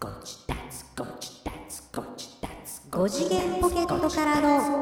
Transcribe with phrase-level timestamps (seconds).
[0.00, 0.22] 5
[3.10, 4.80] 次元ポケットからの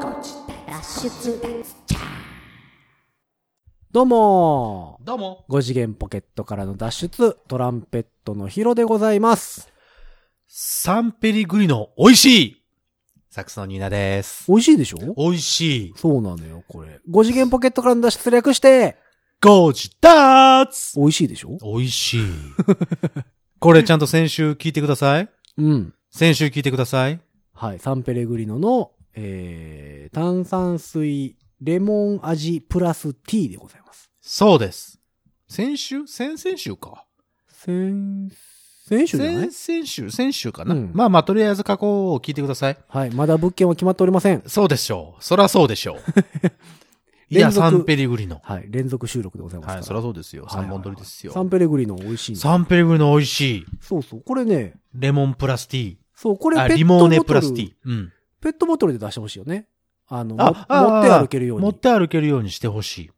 [0.65, 1.65] 脱出
[3.91, 5.43] どうもどうも。
[5.49, 9.67] 5次元ポケットからの脱出、トランペットのヒロでございます。
[10.47, 12.63] サンペリグリの美味しい
[13.29, 14.45] サックスのニーナです。
[14.47, 14.99] 美味しいでしょ？
[15.17, 15.93] 美味しい。
[15.97, 17.01] そうなのよ、これ。
[17.11, 18.95] 5次元ポケットからの脱出略して、
[19.41, 21.57] ゴージダーツ美味しいでしょ？
[21.61, 22.21] 美味しい。
[23.59, 25.29] これちゃんと先週聞いてください。
[25.57, 25.93] うん。
[26.11, 27.19] 先週聞いてください。
[27.53, 34.09] はい、サンペレグリノの、えー、炭酸水レモン味プラスティーでございます。
[34.21, 34.99] そうです。
[35.49, 36.07] 先週？
[36.07, 37.03] 先々週か。
[37.49, 38.29] 先、
[38.87, 39.51] 先週じゃない？
[39.51, 40.09] 先々週？
[40.09, 42.77] 先週かな、うんまあまあ、とりあえず過去を聞いてください。
[42.87, 44.41] はい、まだ物件は決まっておりません。
[44.47, 45.23] そうでしょう。
[45.23, 45.97] そらそうでしょう。
[47.29, 48.41] いや、サンペリグリの。
[48.43, 49.79] はい、連続収録でございますから。
[49.79, 50.47] はい、そらそうですよ。
[50.49, 51.31] 三本撮りですよ。
[51.31, 53.65] サンペレグリノ美味しいサンペリグリの美味しい。
[53.81, 55.97] そうそう、これね、レモンプラスティー。
[56.15, 57.73] そう、これあ、ペッリモーネトボトルプラスティー。
[57.85, 58.11] うん。
[58.41, 59.67] ペットボトルで出してほしいよね。
[60.07, 61.63] あの、もああ持って歩けるように。
[61.65, 63.11] 持って歩けるようにしてほしい。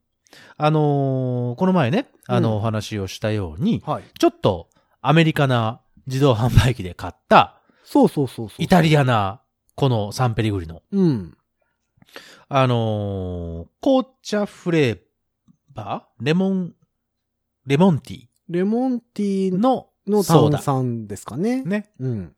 [0.57, 4.03] あのーこの前ね、あの、うんお話をしたように、はい。
[4.17, 4.69] ちょっと
[5.01, 8.63] アメリカな自動販売機で買った、そうそうそうそう。
[8.63, 9.41] イタリアな、
[9.75, 11.37] このサンペリグリの、うん。
[12.49, 14.99] あのー紅茶フレー
[15.73, 16.25] バー？
[16.25, 16.73] レモン、
[17.65, 20.57] レモンティレモンティーーのの炭ソーダ。
[20.59, 21.63] 酸ですかね。
[21.63, 21.91] ね。
[21.99, 22.35] うん。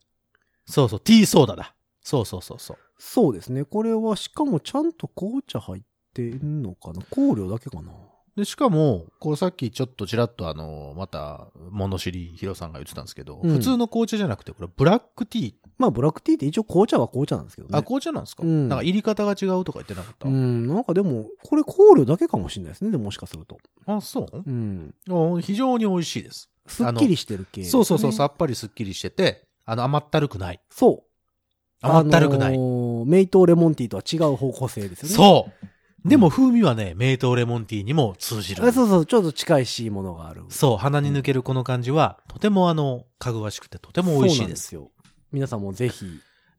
[0.66, 1.74] そうそう、ティーソーダだ。
[2.02, 2.78] そうそうそうそう。
[3.00, 3.66] そうですね。
[3.66, 7.02] これは、しかもちゃんと紅茶入ってんのかな？
[7.02, 7.92] 香料だけかな？
[8.36, 15.54] で、しかも、これさっきちょっとちらっとあの、また、物知りヒロさんが言ってたんですけど、うん普通の紅茶じゃなくて、これブラックティー。
[15.78, 17.78] まあ、ブラックティーって一応紅茶は紅茶なんですけどね。
[17.78, 20.68] あ、紅茶なんですか、うんなんか入り方が違うとか言ってなかった、うん。
[20.68, 22.90] なんかでも、これ香料だけかもしれないですね。
[22.92, 23.60] でももしかすると。
[23.86, 24.44] あ、そう？
[24.46, 24.96] うん。
[25.10, 26.50] お非常に美味しいです。
[26.66, 30.60] すっきりしてる系、そうそうそう、ささっぱりすっきりしてて、あの、甘ったるくない。
[30.72, 31.86] そう。
[31.86, 32.56] 甘ったるくない。
[32.56, 35.16] あのーメイトレモンティーとは違う方向性ですよね。
[35.16, 35.66] そう。
[36.06, 38.66] でも風味はね、メイトレモンティーにも通じる。
[38.66, 40.44] あそうそう、ちょっと近いしいものがある。
[40.50, 44.50] そう、鼻に抜けるこの感じは、とてもあの、かぐわしくてとても美味しいです。
[44.50, 44.92] ですよ。
[45.32, 46.06] 皆さんもぜひ。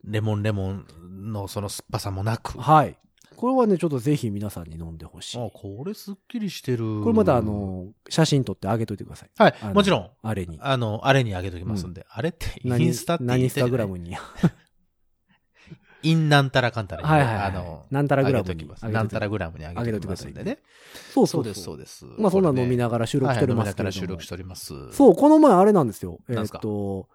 [0.07, 0.87] レモンレモン
[1.33, 2.59] のその酸っぱさもなく。
[2.59, 2.97] はい。
[3.37, 5.39] これはね、ちょっとぜひ皆さんに飲んでほしい。
[5.39, 7.05] あ、ここれすっきりしてる。
[7.05, 9.31] れまたあ、の、写真撮ってあげといてください。
[9.37, 10.11] はいもちろん。
[10.23, 10.59] あれに。
[10.61, 12.07] あの、あれにあげときますんで。
[12.09, 14.17] あれって、イ何ンスタって言何スタグラムに。
[16.05, 20.59] インなんたらかんたらはいはいはいあの、なんたらグラムになんたらグラムにあげときますんでね。
[21.13, 22.07] そうそうです、そうでです。
[22.19, 24.01] まあそんな飲みなながら収録しておりますけれども。
[24.01, 24.75] 収録しております。
[24.93, 26.19] そう、この前あれなんですよ。
[26.29, 27.09] えーっと、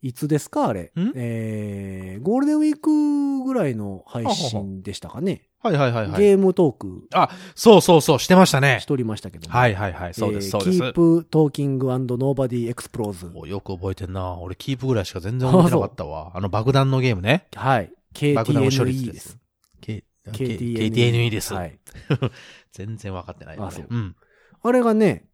[0.00, 0.92] いつですかあれ？
[0.96, 1.12] ん？
[1.14, 5.48] えー、ゴールデンウィークぐらいの配信でしたかね。
[5.60, 6.20] はいはいはいはい。
[6.20, 8.86] ゲームトークあ、そうそうそう、してましたねし。
[8.86, 9.56] とりましたけども。
[9.56, 10.78] はいはいはい、そうです、そうです。
[10.78, 13.30] Keep Talking Nobody Explodes。
[13.34, 14.38] およく覚えてんな。
[14.38, 16.32] 俺キープぐらいしか全然覚えてなかったわ。
[16.34, 17.46] あの爆弾のゲームね。
[17.54, 17.92] はい。
[18.12, 19.38] KTNE です。。
[19.80, 21.54] K- KTNE KTNE です。
[21.54, 21.78] はい。
[22.72, 23.58] 全然分かってない。
[23.58, 24.16] あそううん。
[24.62, 25.28] あれがね、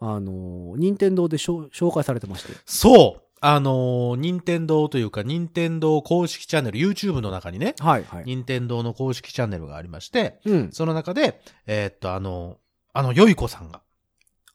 [0.00, 2.52] あのー、任天堂で紹介されてまして。
[2.64, 8.24] そうあのー、任天堂というか、任天堂公式チャンネル、YouTube の中にね、はい、はい。
[8.26, 10.72] 任天堂の公式チャンネルがありまして、うん。
[10.72, 12.58] その中で、えーっと、あの、
[12.92, 13.82] あの、よいこさんが、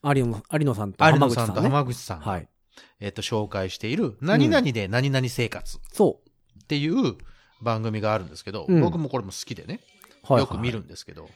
[0.03, 1.49] 有野有野さんと有浜口さん、ね。
[1.49, 2.49] 野さんと浜口さんが、はい。
[2.99, 6.21] えーっと、紹介している、何々で何々生活そ
[6.61, 7.15] っていう
[7.63, 9.79] 番組があるんですけど、うん僕もこれも好きでね、
[10.29, 10.33] う。
[10.33, 11.29] はい、よく見るんですけど、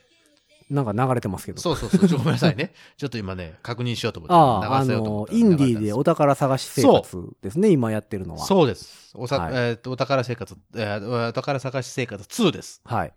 [0.70, 1.62] なんか流れてますけど。
[1.62, 2.74] そうそうそう、ちょごめんなさいね。
[2.98, 8.42] ちょっと今ね、確認しようと思って、ああ、あの流せようと思っ、たらインディーでお宝探し生活ですね、今やってるのは。
[8.42, 9.12] すそうです。
[9.16, 12.82] おさ、はいえーっと、お宝生活、えーお宝探し生活2です。
[12.84, 13.14] はい。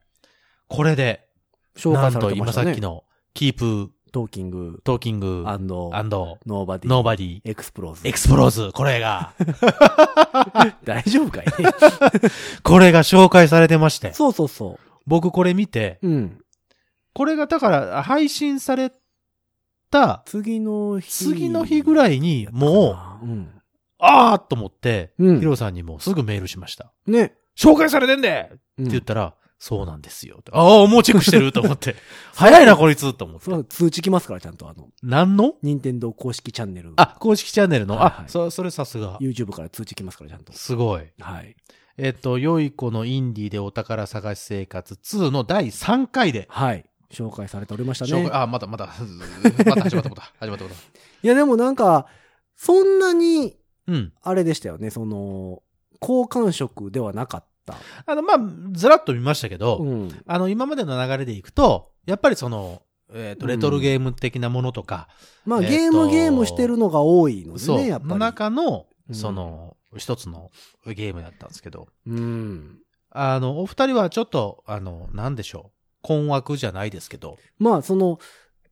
[0.69, 1.27] これで、
[1.77, 2.67] 紹介されなんと今てましたね。
[2.67, 3.05] さっきの、
[3.35, 9.33] Keep、Talking Talking、and and、Nobody Nobody、Explodes。Explodes、これが、
[10.85, 11.47] 大丈夫かい？
[11.47, 11.71] ね。
[12.63, 16.09] これが紹介されてまして、そうそうそ僕これ見て、う。
[16.09, 16.45] うん。
[17.13, 18.93] これがだから配信され
[19.91, 21.11] た次の日。
[21.13, 23.29] 次の日ぐらいに、もう、う。
[23.29, 23.49] うん。
[23.99, 26.93] あーっと思って、うんヒロさんにもすぐメールしました。
[27.07, 27.35] ね。
[27.57, 30.43] 紹介されてんでってうん言ったら、そうなんですよ。
[30.53, 31.95] ああ、もうチェックしてると思って。
[32.35, 33.45] 早いな、こいつと思って。
[33.45, 35.55] そう通知来ますから、ちゃんとあの、何の？
[35.63, 36.95] 任天堂公式チャンネル。
[36.97, 39.19] あ、公式チャンネルの、はいはいあ、そ、それさすが。
[39.19, 40.55] YouTube から通知来ますから、ちゃんと。
[40.55, 41.13] すごい。
[41.21, 41.55] はい。
[41.99, 46.87] えっと、良い子のインディーでお宝探し生活2の第3回で、はい。
[47.13, 48.13] 紹介されておりましたね。
[48.13, 48.87] 紹介あ、まだまだ、
[49.67, 50.33] また始まったことだ。
[50.39, 50.81] 始まったことだ。
[51.23, 52.07] いや、でもなんか、
[52.57, 54.13] そんなに、うん。
[54.23, 55.63] あれでしたよね、その、
[55.99, 57.50] 好感触ではなかった。
[58.07, 58.39] あの、まあ、
[58.73, 60.23] ずらっと見ましたけど、うん。
[60.27, 65.09] あの、今までの流れでいくと、やっぱりその、えっ、と、レトロゲーム的なものとか、
[65.45, 68.11] まあ、えーとゲームゲームしてるのが多いのでね、やっぱり。
[68.11, 70.51] の中の、うんその、一つの
[70.87, 72.79] ゲームだったんですけど、うん。
[73.11, 75.81] あの、お二人はちょっと、あの、なんでしょう。
[76.03, 78.19] 困惑じゃないですけど、まあ、その、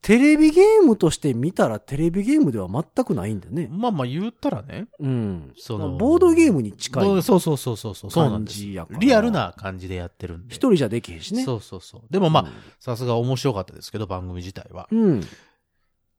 [0.01, 3.69] テレビゲームとして見たらテレビゲームでは全くないんだね。
[3.71, 5.53] まあまあ言ったらね、うん。
[5.57, 8.65] そのボードゲームに近いそうそうそうそうそう、そうなん感です。
[8.65, 8.79] リ
[9.15, 9.31] アル。
[9.31, 10.55] な感じでやってるんで。
[10.55, 11.43] 一人じゃできへんしね。
[11.45, 12.03] そうそうそう。
[12.11, 12.47] でもまあ、
[12.79, 14.89] さすが面白かったですけど、番組自体は。
[14.91, 15.03] うん。
[15.03, 15.23] うん。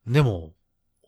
[0.08, 0.52] でも、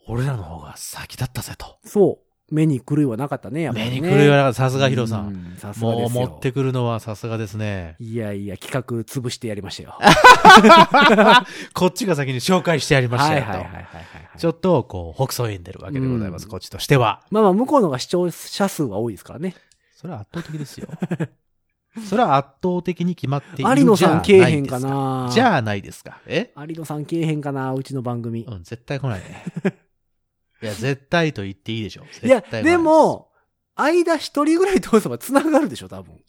[0.07, 1.77] 俺らの方が先だったぜと。
[1.83, 2.30] そう。
[2.51, 4.01] 目に狂いはなかったね、やっぱり、ね。
[4.01, 4.55] 目に狂いはなかった。
[4.55, 5.19] さすがヒロさ。
[5.19, 5.55] うんん。
[5.57, 6.09] さすがですよ。
[6.09, 7.95] もう持ってくるのはさすがですね。
[7.99, 9.97] いやいや、企画潰してやりましたよ。
[11.73, 13.49] こっちが先に紹介してやりましたよと。
[13.49, 13.99] はいはいはいはいは
[14.35, 14.37] い。
[14.37, 17.21] ちょっと、こう、北総園出るわけでございます、うんこっちとしては。
[17.31, 19.55] まあまあ、向こうの方が視聴者数は多いですからね。
[19.95, 20.89] それは圧倒的ですよ。
[22.07, 26.19] それは圧倒的に決まっている有野さんけえへんかなじゃあないですか。
[26.25, 26.53] え？
[26.57, 28.45] 有野さんけえへんかなうちの番組。
[28.47, 29.43] うん、絶対来ないね。
[30.61, 32.03] いや、絶対と言っていいでしょ。
[32.23, 33.31] いやで、も、
[33.75, 36.23] 間一人ぐらい通せば繋がるでしょ、多分。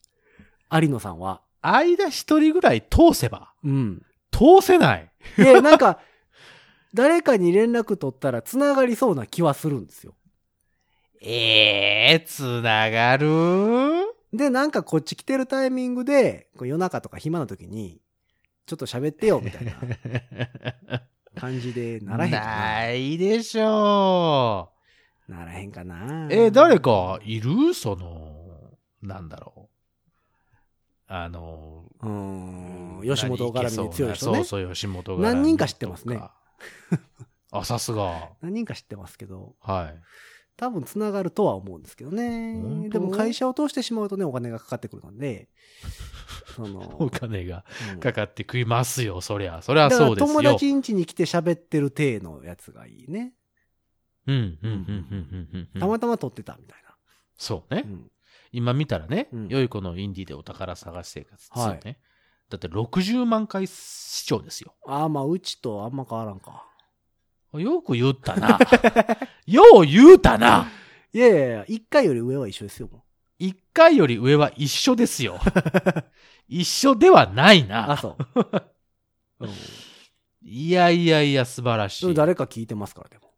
[0.70, 1.43] 有野さんは。
[1.61, 4.02] 間一人ぐらい通せば、うん。
[4.31, 5.11] 通せない。
[5.37, 6.00] で、なんか、
[6.94, 10.14] 誰かに連絡取ったら繋がりそうな気はするんですよ。
[11.20, 13.28] ええー、つながる？
[14.32, 18.00] で、なんかこっち来てるタイミングで、夜中とか暇な時に、
[18.67, 19.73] ちょっと喋ってよ、みたいな
[21.37, 22.46] 感じでならへんかな。
[22.46, 24.70] ないでしょ
[25.29, 26.26] ならへんかな。
[26.26, 26.32] う。
[26.32, 27.75] えー誰かいる？
[27.75, 29.73] その、なんだろう。
[31.08, 33.02] あの、うーん。
[33.05, 34.37] 吉本絡みに強い人ね。
[34.37, 36.20] そうそう、吉本絡み何人か知ってますね。
[37.50, 38.31] あ、さすが。
[38.40, 40.02] 何人か知ってますけど、はい。
[40.56, 45.49] 多分繋がるとは思うんですけどねでも会社を通してしまうとね、お金がかかってくるので、
[46.57, 47.65] そおの、 金が
[47.95, 49.63] うんかかって食いますよ、そりゃ。
[49.63, 50.27] そりゃそうですよ。
[50.27, 53.35] 友達ん家に来て喋ってる体のやつがいいね。
[54.27, 55.81] うん、うん、うん、うん、うんうん。
[55.81, 56.83] たまたま撮ってたみたい
[57.43, 57.89] そうねな。。
[57.89, 58.09] うん
[58.55, 61.81] 今見たらね、うん良い子のインディでお宝探し生活2ね。
[61.85, 61.99] はい
[62.51, 64.75] だって60万回視聴ですよ。
[64.87, 66.67] ああ、まあ、うちとあんま変わらんか。
[67.55, 68.59] よく言ったな。
[69.47, 70.69] よう言うたな。
[71.15, 73.07] いやいやいや、一回より上は一緒ですよ、も
[73.38, 75.40] 一回より上は一緒ですよ。
[76.49, 77.64] 一緒ではないう。
[77.73, 77.96] あ、な。
[77.96, 78.40] そう。
[79.40, 79.50] うん
[80.44, 82.14] いやいやいや、素晴らしい。
[82.14, 83.32] 誰か聞いてますから、でも。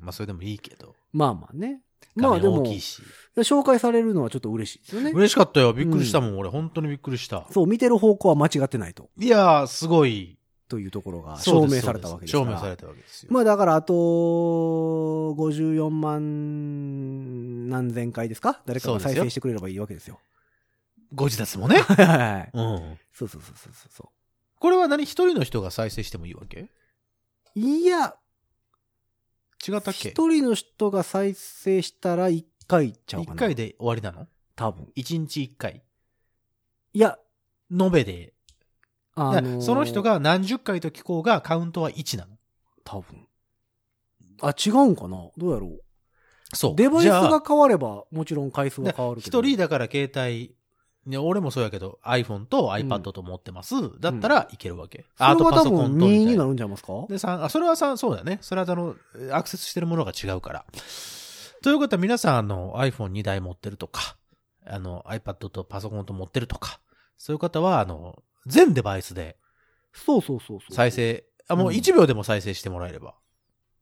[0.00, 0.94] まあそれでもいいけど。
[1.12, 1.80] まあまあね。
[2.14, 3.02] ま画あでも、面大きいし。
[3.36, 5.10] 紹介されるのはちょっと嬉しいですよね。
[5.12, 5.72] 嬉しかったよ。
[5.72, 6.50] びっくりしたもん、俺。
[6.50, 7.46] 本当にびっくりした。
[7.50, 9.08] そう、見てる方向は間違ってないと。
[9.18, 10.38] いやー、すごい。
[10.68, 12.30] というところが証明されたわけです。
[12.32, 13.28] 証明されたわけですよ。
[13.30, 13.92] まあだからあと、
[15.34, 18.62] 54万何千回ですか？
[18.64, 20.18] 誰かが再生してくれればいいわけですよ。
[21.14, 21.80] ご自立もね。
[21.84, 22.50] はいはいはい。
[22.54, 22.98] うん。
[23.12, 24.10] そうそうそうそうそ
[24.58, 25.02] これは何？
[25.04, 26.60] 一人の人が再生してもいいわけ？
[26.60, 26.68] う。
[27.60, 28.14] いや、
[29.68, 30.08] 違ったっけ？
[30.08, 33.34] 一人の人が再生したら一回ちゃうかな。
[33.34, 34.26] 一回で終わりなの？
[34.56, 34.88] 多分。
[34.94, 35.82] 一日一回？
[36.92, 37.18] いや、
[37.70, 38.32] 延べで？
[39.14, 42.36] あのーその人、が何十回と聞こうがカウントは1なの。
[42.84, 43.26] 多分。
[44.40, 45.16] あ、違うんかな？
[45.36, 45.80] どうやろう？
[46.54, 46.76] そう。
[46.76, 49.40] デバイスが変われば、もちろん回数は変わるけど。
[49.40, 50.54] 一人だから携帯
[51.04, 53.74] ね俺もそうやけど iPhone と iPad と持ってます。
[53.98, 55.04] だったらいけるわけ。
[55.16, 56.44] それはあとパソコ多分ンとみたい2になな。
[56.44, 56.92] るんちゃいますか？
[57.08, 58.38] で、3、あ、それはさ、そうだね。
[58.40, 58.94] それはあの、
[59.32, 60.64] アクセスしてるものが違うから。
[61.62, 64.16] ということは皆さんあの iPhone2 台持ってるとか、
[64.66, 66.80] あの iPad とパソコンと持ってるとか、
[67.18, 69.36] そういう方はあの、全デバイスで
[69.92, 70.74] そうそうそうそう。
[70.74, 73.14] 再生、あ、もううん1秒でも再生してもらえれば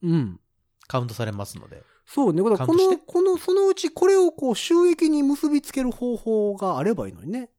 [0.02, 0.40] うん。
[0.86, 1.82] カウントされますので。
[2.06, 2.42] そうね。
[2.42, 7.50] だからこの、この、そのうちこれをこう収益に結びつける方法があればいいのにね。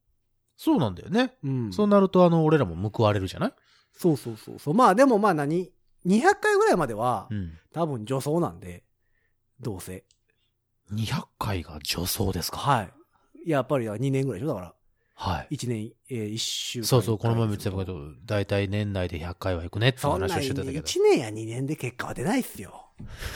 [0.58, 1.34] そうなんだよね。
[1.44, 1.74] うん。
[1.74, 3.54] そうなるとあの、俺らも報われるじゃない？
[3.94, 4.74] そうそうそうそう。
[4.74, 5.72] まあでもまあ何
[6.06, 7.54] ?200 回ぐらいまでは、うん。
[7.74, 8.84] 多分女装なんで、
[9.62, 10.04] どうせ。
[10.94, 12.58] 200回が女装ですか？
[12.58, 12.84] は
[13.46, 13.50] い。
[13.50, 14.54] やっぱり2年ぐらいでしょ？
[14.54, 14.74] だから、
[15.16, 15.56] はい。
[15.56, 16.86] 1年、えー、1週間。
[16.86, 20.80] そうそう、この前も言ってたけど、だいたい年内で100回は行くねってそんな話をしてたけど。
[20.80, 22.88] 1年や2年で結果は出ないっすよ。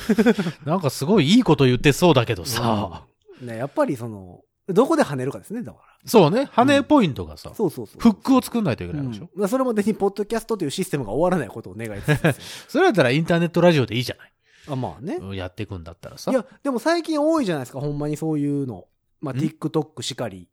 [0.66, 3.04] なんかすごいいいこと言ってそうだけどさ。
[3.42, 8.00] うんね、やっぱりその、どこで跳ねるかですね、だかそうね、羽ポイントがさら。、そうそうそう。
[8.02, 9.30] フックを作んないといけないでしょ？
[9.34, 14.32] うんまあそれも別にポッドキャストというシステムが終わらないことを願いつつですよ それだったらインターネットラジオでいいじゃない。
[14.68, 15.20] あまあね。
[15.36, 16.32] やっていくんだったらさ。
[16.32, 18.88] いや、でも最近多いじゃないですか、ほんまにそういうの。
[19.22, 20.50] まあ、ん？TikTok しかり。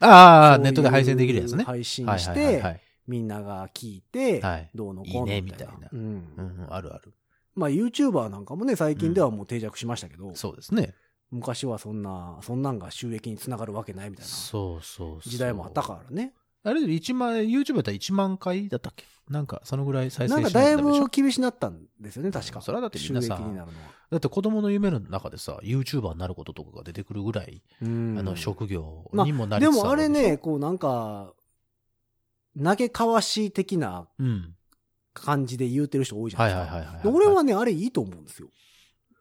[0.00, 1.64] ああ、ネットで配信できるやつね。
[1.64, 7.12] 配信はいしてはいはいはい、みんなが聞いてはい、どうのこうのいいねみたいなうんうんうん、あるある。
[7.54, 10.94] まあ、YouTuber なんかもね、最近ではもう定着しましたけど、そうですね。
[11.30, 15.30] 昔はそんな、そんなんが収益につながるわけないみたいなそうそうそう。
[15.30, 16.34] 時代もあったからね。
[16.68, 19.04] あれで1万、YouTube だったら1万回だったっけ？
[19.28, 22.60] なんか、そのぐらい再生しなんかだいぶ厳しになったんですよね、確か。
[22.60, 23.40] それはだってみんなさ。
[24.10, 31.32] だって子供の夢の中でさ、YouTuber になることとかが出てくるぐらい、うんあの、職業まあにもなりでつつあるもあれわけでしょね、、こうなんか、
[32.62, 34.54] 投げかわし的なうん。
[35.18, 36.76] 感じで言うてる人多いじゃなはいいですか。
[36.76, 37.02] はいはいはい。
[37.02, 38.48] で俺はね、あれいいと思うんですよ。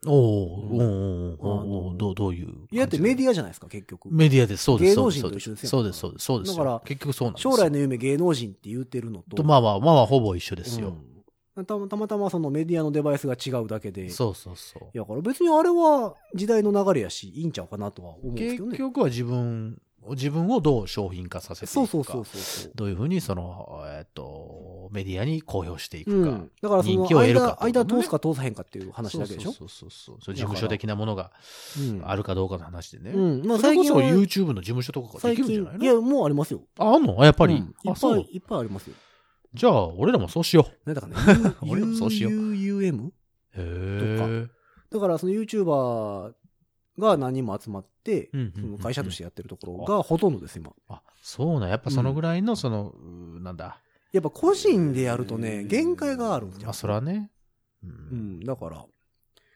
[0.07, 2.47] おおうんおーどう、どういう。
[2.71, 4.09] いや、だってメディィアじゃないですか、結局。
[4.12, 4.63] メディアです。
[4.63, 4.95] そうです。
[4.95, 6.25] 芸能人そうですと一緒ですよそうです、そうです。
[6.25, 6.57] そうですよ。
[6.57, 9.38] だから結局そうなんですよ将来の夢芸能人って言うてるのと。
[9.38, 10.89] と、まあまあ、まあまあ、ほぼ一緒ですよ。
[10.89, 11.15] うん
[11.63, 14.09] たまたまたまそのメディアのデバイスが違うだけで。
[14.09, 14.83] そうそうそう。
[14.93, 18.77] いや、だから別にあれは時代の流れやし、いいんちゃうかなとは思うんですけ結どね。
[18.77, 19.81] 局は自分、
[20.12, 21.74] 自分をどう商品化させていくか。
[21.75, 22.71] そうそうそうそう。
[22.75, 26.29] どういうふうに、その、えっと、メディアに公表していくか。
[26.29, 26.51] うん。
[26.62, 29.51] だからその人気を得るかって間、ね間通すか通さへんかっていう話だけでしょ？
[29.51, 30.17] そうそうそうそう。
[30.21, 31.31] そう事務所的なものが
[31.79, 33.12] うんあるかどうかの話でね。
[33.12, 33.45] うん。
[33.45, 35.83] まあそれこそ YouTube の事務所とかがで最近きるんじゃない、の？
[35.83, 36.62] いや、もうありますよ。
[36.77, 37.19] あ、あんの？
[37.21, 37.55] あ、やっぱり？
[37.55, 38.35] うんいっあ、そうぱい、。
[38.35, 38.95] いっぱいありますよ。
[39.53, 41.15] じゃあ、俺らもそうしよなんだかね。
[41.67, 43.07] 俺もそうしよう UUM?
[43.07, 43.07] う。
[43.07, 43.13] へ
[43.57, 44.47] え。
[44.91, 46.33] だからその YouTuber
[46.97, 50.71] が何人も集まって、うんうんうんその会社としてやってるところがほとんどです、今。
[50.87, 51.69] あ、そうなん。
[51.69, 53.81] やっぱそのぐらいの、その、うーなんだ。
[54.11, 56.69] やっぱ個人でやるとね、限界があるんですよ。
[56.69, 57.31] あ、そらね。
[57.83, 57.93] ううん
[58.37, 58.85] ん、だから、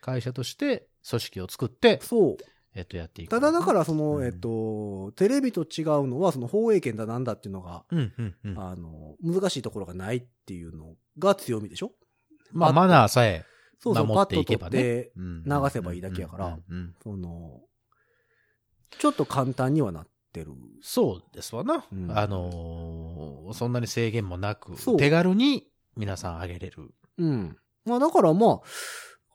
[0.01, 2.38] 会社として組織を作って、そう。
[2.75, 3.31] えっと、やっていく。
[3.31, 8.60] ただだから、その、うんえっと、テレビと違うのは、その放映権だなんだっていうのが、うん、うん、うん。
[8.60, 11.91] あの、難しいところがないっていうのが強みでしょ？
[12.51, 13.46] まあ、マナーさえ
[13.80, 16.60] そうそう、守パッとっていけば取って流せばいいだけやから
[17.02, 17.62] その、
[18.98, 20.52] ちょっと簡単にはなってる。
[20.82, 21.86] そうですわな。
[21.92, 25.66] うんあのーそんなに制限もなく手軽に
[25.98, 26.92] 皆さんあげれる。
[27.18, 27.58] うん。
[27.86, 28.62] まあだからま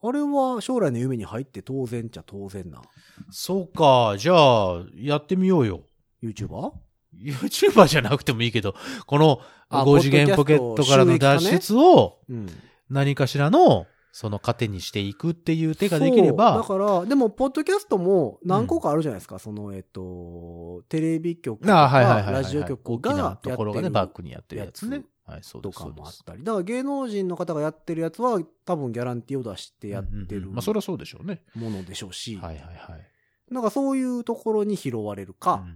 [0.02, 2.82] あ、あれは将来の夢に入って当然っちゃ当然な。
[3.30, 5.82] そうか、じゃあ、やってみようよ。
[6.22, 6.72] YouTuber?
[7.16, 8.74] YouTuber じゃなくてもいいけど、
[9.06, 12.46] このあ5次元ポケットからの脱出をうん。
[12.90, 19.40] 何かしらのその糧にしていくっていう手ができれそうだば、から、でも、ポッドキャストも何個かあるじゃないですか。
[19.40, 22.32] その、えっと、テレビ局とか、はい。
[22.32, 25.02] ラジオ局がやってところがね、るバックにやってるやつねや。
[25.34, 25.78] はい、そうです。
[25.78, 26.44] とかもあったり。
[26.44, 31.42] だから芸能人の方がやってるやつは、多分ギャランティーを出してやってるうんうんうんまあ、それはそうでしょうね。
[31.56, 33.10] ものでしょうし、はいはいはい。
[33.50, 35.68] なんかそういうところに拾われるか、うんうん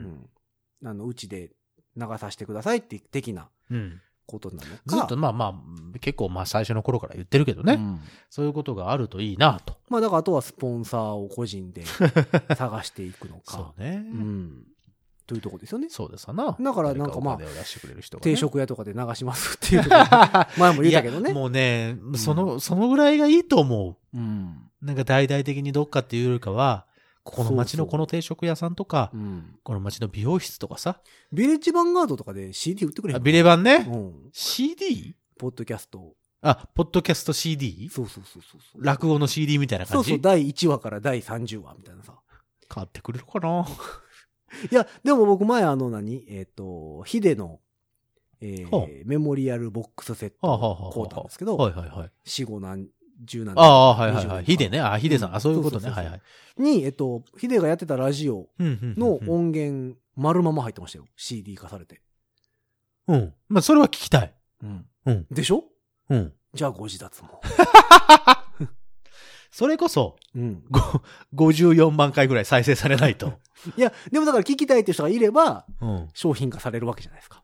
[0.00, 1.50] うんうんあの、うちで
[1.96, 4.00] 流させてくださいって的なうん。
[4.32, 4.40] うん。
[4.40, 4.66] ことなのか。
[4.86, 5.62] ずっと、まあま
[5.94, 7.74] あ、結構まあ最初の頃から言ってるけどね。
[7.74, 9.76] うんそういうことがあるといいなと。
[9.88, 11.84] まあだからあとはスポンサーを個人で
[12.56, 13.42] 探していくのか。
[13.52, 14.02] そうね。
[14.06, 14.66] うん。
[15.26, 15.88] というとこですよね。
[15.88, 16.56] そうですわな。
[16.58, 17.44] だからなんかまあね
[18.20, 19.96] 定食屋とかで流しますっていうとこ
[20.58, 21.32] 前も言ったけどね。
[21.32, 24.56] もうね、その、そのぐらいがいいと思うん。
[24.82, 24.86] う。
[24.86, 26.86] なんか大々的にどっかっていうよりかは、
[27.24, 29.56] ここの街そうそうのこの定食屋さんとか、うん。
[29.62, 31.00] この街の美容室とかさ、
[31.32, 34.14] ビレッジヴァンガードとかで CD 売ってくれへんあビレバンね、うん。
[34.32, 35.14] CD?
[35.38, 36.14] ポッドキャスト。
[36.40, 37.88] あ、ポッドキャスト CD?
[37.92, 38.84] そうそうそうそうそう。
[38.84, 40.10] 落語の CD みたいな感じ？
[40.10, 42.14] そうそう、第1話から第30話みたいなさ。
[42.68, 43.66] 買ってくれるかな？
[44.70, 46.24] いや、でも僕前あの何？
[46.28, 47.60] えっ、と、ヒデの、
[48.40, 52.10] えほー、メモリアルボックスセットを買うたんですけど、はいはいはい。
[52.24, 52.88] 四五何、
[53.24, 54.44] 十何ああ、はいはいはい。
[54.44, 54.80] ヒデね。
[54.80, 55.34] あ、ヒデさん。
[55.34, 55.90] あ、そういうことね。
[55.90, 56.20] はいはい。
[56.58, 61.06] に、えっと、ヒデがやってたラジオの音源丸まま入ってましたよ。
[61.16, 62.00] CD 化されて。
[63.08, 63.34] うん。
[63.48, 64.34] まあ、それは聞きたい。
[64.62, 64.86] うん。
[65.06, 65.26] うん。
[65.30, 65.64] でしょ？
[66.10, 66.32] うん。
[66.54, 67.40] じゃあご自立も。
[69.50, 70.64] それこそ、うん。
[70.70, 70.80] ご
[71.34, 73.34] 54万回ぐらい再生されないと。
[73.76, 76.08] いや、でもだから聞きたいって人がいれば、うん。
[76.14, 77.41] 商品化されるわけじゃないですか。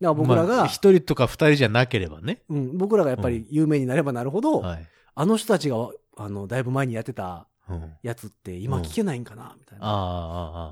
[0.00, 2.42] だから僕らが、まあ一人とか二人じゃなければね。
[2.48, 4.86] うん、僕らがやっぱり有名になればなるほど、はい。
[5.14, 5.76] あの人たちが、
[6.16, 7.92] あの、だいぶ前にやってたうん。
[8.02, 9.86] やつって今聞けないんかな、みたいな。
[9.86, 10.02] ああ、あ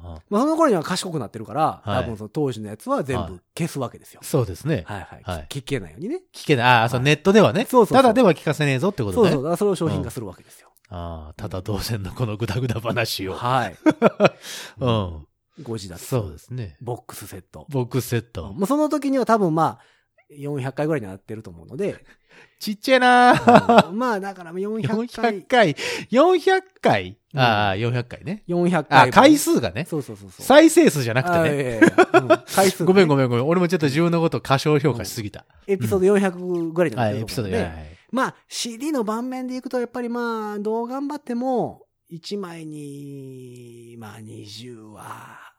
[0.07, 0.23] あ、ああ。
[0.31, 4.21] まあその頃には賢くなってるから、はい多分その当時のやつは全部消すわけですよ。
[4.23, 4.85] そうですね。
[4.87, 5.23] はいはい。
[5.25, 6.23] はい聞けないようにね。
[6.33, 6.67] 聞けない。
[6.67, 7.67] ああ、そう、はいネットではね。
[7.69, 9.31] そうそうそうただでは聞かせねえぞってことね。
[9.31, 9.43] そうそう。
[9.43, 10.69] だからそれを商品化するわけですよ。
[10.89, 13.35] ああ、ただ同然のこのぐだぐだ話を。
[13.35, 13.77] はい。
[14.79, 15.27] うん。
[15.63, 16.05] ご自立。
[16.05, 16.77] そうですね。
[16.81, 17.67] ボックスセット。
[17.71, 18.53] ボックスセット。
[18.53, 19.85] もうその時には多分まあ、
[20.33, 22.05] 400回ぐらいになってると思うので、
[22.59, 25.75] ちっちゃいなーうんまあだから400 400回、回。
[26.11, 27.19] 400回？
[27.35, 28.43] うんああ、400回ね。
[28.49, 29.09] 400回。
[29.09, 29.87] あ、回数がね。
[29.89, 30.47] そうそうそうそう。
[30.47, 31.39] 再生数じゃなくてね。
[31.41, 31.81] あいやいや
[32.15, 33.47] うん 回数、ごめんごめんごめん。
[33.47, 35.45] 俺もちょっと自分のこと過小評価しすぎた。
[35.67, 37.95] エピソード400ぐらいになはい、ってるエピソードと思うので、400。
[38.13, 45.55] まあ CD の盤面でいくとやっぱりまあどう頑張っても1枚にまあ20話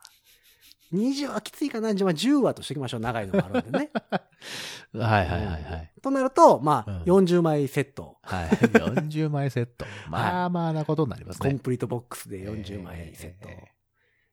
[0.94, 1.94] 20はきついかな。
[1.94, 3.00] じゃあまあ10話としておきましょう。
[3.00, 3.92] 長いのがあるんでね。
[4.94, 5.92] はいはいはいはい。
[6.02, 7.04] となるとまあうん。
[7.04, 8.50] 40枚セット、はい。
[9.10, 9.86] 40枚セット。
[10.10, 11.50] まあまあなことになりますね。
[11.50, 13.72] コンプリートボックスで40枚セットえ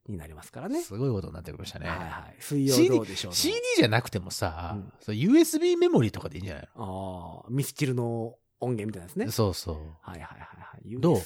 [0.07, 1.89] になりますからね、すごいことになってきましたね。
[1.89, 2.37] はいはい。
[2.39, 4.77] 水曜どうでしょうの CD じゃなくてもさ、
[5.09, 5.15] うん。
[5.15, 9.27] USB メモリーとかでいいんじゃないああミスチルの音源みたいなですね。
[9.27, 9.77] のそうそう。
[10.03, 11.01] はいはいはいはい。
[11.01, 11.19] どう？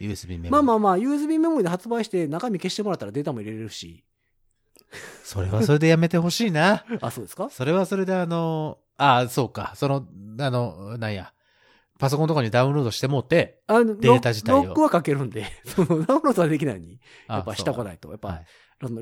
[0.00, 0.52] USB メモリー。
[0.52, 4.04] まあまあまあ USB メモリで発売して中身消してもらったらデータも入れれるし
[5.22, 6.84] それはそれでやめてほしいな。
[7.00, 7.50] あそうですか？
[7.50, 9.72] それはそれであの、ああ、そうか。
[9.76, 10.06] その、
[10.40, 11.32] あの、なんや。
[11.98, 17.84] パソコンとかにダウンロードしてもって、あのデータ自体をロックはかけるんで、 そのダウンロードはできないのに、あやっぱしたこい。
[17.84, 18.46] ないと、やっぱ、はい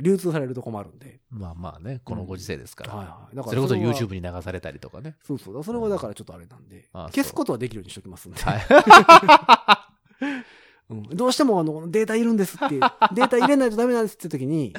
[0.00, 1.20] 流通されると困るんで。
[1.28, 2.94] まあまあね、このご時世ですから。
[2.94, 3.36] はいはい。
[3.36, 5.16] だからそれこそは YouTube に流されたりとかね。
[5.22, 5.62] そうそう。
[5.62, 8.40] それはだからちょっとあれなんで、う消すことはできるようにしときますんで。
[8.40, 8.62] はい。
[10.90, 14.74] うんどうしてもあのデータいるんですって、 データ入れないとダメなんですって時に、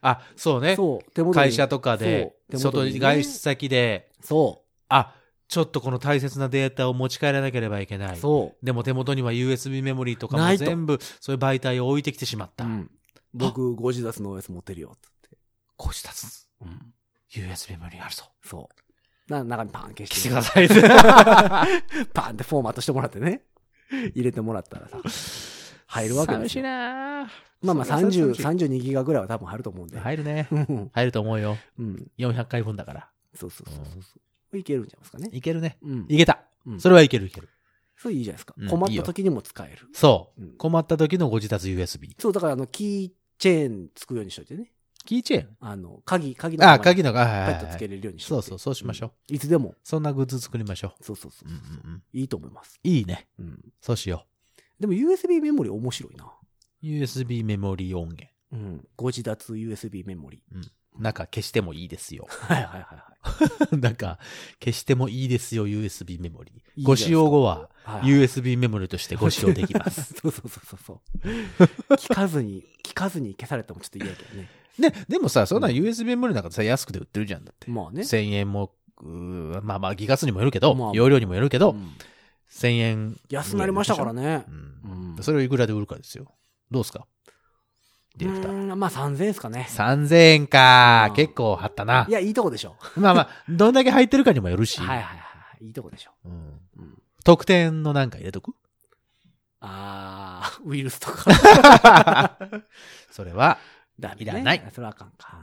[0.00, 0.76] あ、そうね。
[0.76, 5.14] そう、手元に会社とかで、そう手元外外出先で、そあ、
[5.48, 8.18] ちょっとこの大切なデータを持ち帰らなければいけなう、い。
[8.18, 12.52] そでも手元には USB メモリーとかも全部、そういう媒体を置いてきてしまっう。
[12.56, 12.64] た。
[12.64, 12.90] うん。
[13.34, 15.36] 僕、ご自立の OS 持ってるよ、つって。
[15.76, 16.46] こうしたつ。
[16.60, 16.92] うん。
[17.30, 18.24] USB メモリーあるぞ。
[18.44, 18.68] そ
[19.28, 19.32] う。
[19.32, 20.16] な、中にパン消して。
[20.16, 20.68] 来てください。
[22.14, 23.42] パンってフォーマットしてもらってね。
[24.14, 25.00] 入れてもらったらさ、
[25.86, 26.48] 入るわけですよ。
[26.48, 29.98] 寂しいなまあまあそれは30、寂しい32ギガぐらいは多分入ると思うんで。
[29.98, 30.48] 入るね。
[30.50, 31.56] うん入ると思うよ。
[31.78, 32.10] うん。
[32.18, 33.10] 400回分だから。
[33.34, 34.20] そうそうそうそ
[34.52, 34.58] う。
[34.58, 35.28] いけるんじゃないですかね。
[35.32, 35.78] いけるね。
[35.82, 36.06] うん。
[36.08, 36.44] いけた。
[36.66, 37.48] うんそれはいけるいける。
[37.96, 38.68] そういいじゃないですかうん。
[38.68, 39.88] 困った時にも使える。
[39.92, 40.56] そううん。
[40.56, 42.14] 困った時のご自宅 USB。
[42.18, 44.72] そう、だからあの、キーチェーンつくようにしといてね。
[45.08, 45.56] キーチェーン？
[45.60, 48.48] あの、鍵、鍵のあ、とこ鍵の、あはいはいはいにペットつけれるようにしというて。
[48.48, 49.12] そそう、そうしましょう。
[49.30, 49.36] うん。
[49.36, 49.74] いつでも。
[49.82, 51.50] そんなグッズ作りましょそうそうそうう。
[51.50, 52.02] うんうんうん。
[52.12, 52.78] いいと思います。
[52.84, 53.26] いいね。
[53.38, 53.58] うん。
[53.80, 54.26] そうしよ
[54.78, 56.24] でも USB メモリ面白いな。
[56.24, 56.86] う。
[56.86, 58.26] USB メモリー音源。
[58.52, 58.86] うん。
[58.96, 60.42] ご自立 USB メモリ。
[60.98, 62.26] なんか消してもいいですよ。
[62.44, 63.78] はいはいはいはい。
[63.78, 64.18] なんか
[64.62, 66.54] 消してもいいですよ、USB メモリー。
[66.76, 70.12] いいご使用後ははい USB メモリーとしてご使用できます。
[70.20, 71.94] そ うそうそうそうそう。
[71.94, 74.50] 聞かずに、聞かずに消されてもちょっと嫌やけどね。
[74.78, 77.70] で、でもさ、そんな USB メモリーなんかさ、安くで売ってるじゃんだって。
[77.70, 78.02] まあね。
[78.02, 78.72] 1000円も、
[79.62, 81.92] まあまあ、ギガ数にもよるけど、まあ容量にもよるけど、うん
[82.50, 83.20] 1000円。
[83.28, 84.50] 安くなりましたからねう。
[84.88, 85.22] うんん。
[85.22, 86.32] それをいくらで売るかですよ。
[86.70, 87.06] どうですか？
[88.16, 88.52] ディレクター。
[88.52, 89.66] うーんまあ3000円ですかね。
[89.68, 91.12] 3000円かう。
[91.12, 92.06] ん結構張ったな。
[92.08, 92.76] いや、いいとこでしょ。
[92.96, 94.80] まあまあ、どんだけ入ってるかにもよるし。
[94.80, 95.66] はいはいはい。
[95.66, 96.12] いいとこでしょ。
[96.24, 96.32] うん
[96.78, 97.02] うん。
[97.22, 98.54] 特典のなんか入れとく？
[99.60, 102.38] あー、ウイルスとか。
[103.10, 103.58] それは、
[103.98, 105.42] ダメねいらないそれはあかんか。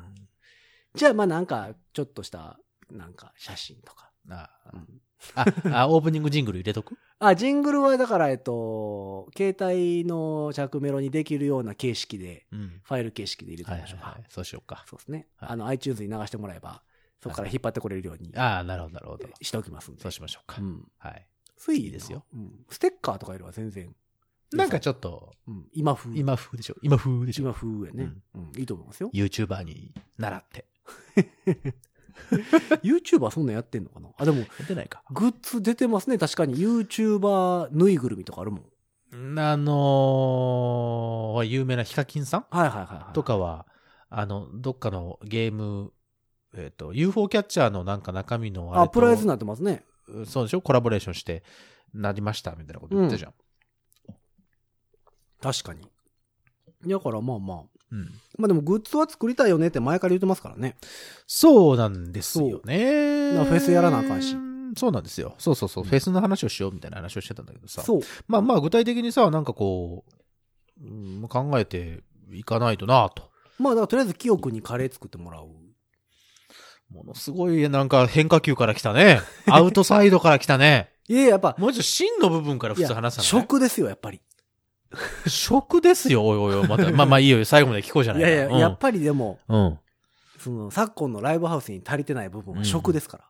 [0.94, 4.12] じゃあまあなんか、ちょっとした、なんか写真とか。
[4.30, 5.02] あうん
[5.34, 5.46] あ、
[5.82, 6.98] あ、 オープニングジングル入れとく？
[7.20, 12.82] あ、ジングルはだから、えっと、携帯の着メロにできるような形式で、うん。
[12.84, 14.06] ファイル形式で入れてはみましょうか。
[14.06, 14.30] いはいはい。
[14.30, 14.84] そうしようか。
[14.88, 15.28] そうですね。
[15.38, 16.84] はいあの、iTunes に流してもらえば、
[17.22, 19.28] そこから引っ張ってこれるようにああ、なるほど、なるほど。
[19.42, 20.02] しておきますんで。
[20.02, 20.66] そうしましょうかう。
[20.66, 20.88] ん。
[20.98, 21.28] はい。
[21.58, 22.26] それいいですよ。
[22.34, 22.66] うん。
[22.70, 23.96] ステッカーとかよりは全然。
[24.58, 25.68] なんかちょっと、うん。
[25.74, 26.18] 今風。
[26.18, 26.76] 今風でしょ？
[26.82, 27.44] 今風でしょ？
[27.44, 28.14] 今風やね。
[28.34, 28.52] うん。
[28.60, 29.10] いいと思いますよ。
[29.14, 30.66] ?YouTuber に習って。
[32.84, 34.10] YouTuber そんなんやってんのかな？
[34.18, 35.04] あ、でも、やってないか。
[35.12, 36.18] グッズ出てますね。
[36.18, 38.64] 確かに YouTuber ぬいぐるみとかあるもん。
[39.40, 42.46] あのー、有名なヒカキンさん？
[42.50, 43.14] はいはいはいはい。
[43.14, 43.66] とかは、
[44.10, 45.92] あの、どっかのゲーム、
[46.54, 49.84] えっ、と、UFO キャッチャーのなんか中身のあれあ、とプライズになってますね。
[50.26, 50.62] そうでしょ？
[50.62, 51.44] コラボレーションして、
[51.94, 53.34] なりました、みたいなこと言ってたじゃん。
[55.46, 55.82] 確かに。
[56.92, 57.58] だからまあまあ、
[57.92, 58.00] うん。
[58.38, 60.76] まあでもグッズは作りたいよねって前から言ってますからね。
[61.28, 63.34] そうなんですよね。
[63.34, 64.36] フェスやらなあかんし。
[64.76, 65.36] そうなんですよ。
[65.38, 65.84] そうそうそう。
[65.84, 67.84] うんフェスの話をしようみたいな話をしてたんだけどさ。
[67.84, 68.02] そう。
[68.28, 70.04] まあまあ具体的にさ、なんかこ
[70.82, 70.88] う、う
[71.24, 72.02] ん考えて
[72.34, 73.30] いかないとなと。
[73.60, 75.48] まあだからとりあえず清くにカレー作ってもらう。
[76.90, 79.22] ものすごいなんか変化球から来たね。
[79.48, 80.92] アウトサイドから来たね。
[81.08, 83.26] いやいややっぱ、もうちょっと芯の部分から普通話さない。
[83.28, 84.22] 食ですよ、やっぱり。
[85.28, 86.68] 食ですよ、おいおいおい。
[86.68, 88.30] また、まあまあいいよ、最後まで聞こうじゃないか。
[88.30, 89.66] いやいや、やっぱりでも、うん。
[89.66, 89.80] うん。
[90.40, 93.26] その、昨今のライブハウスに足りてない部分は食ですから。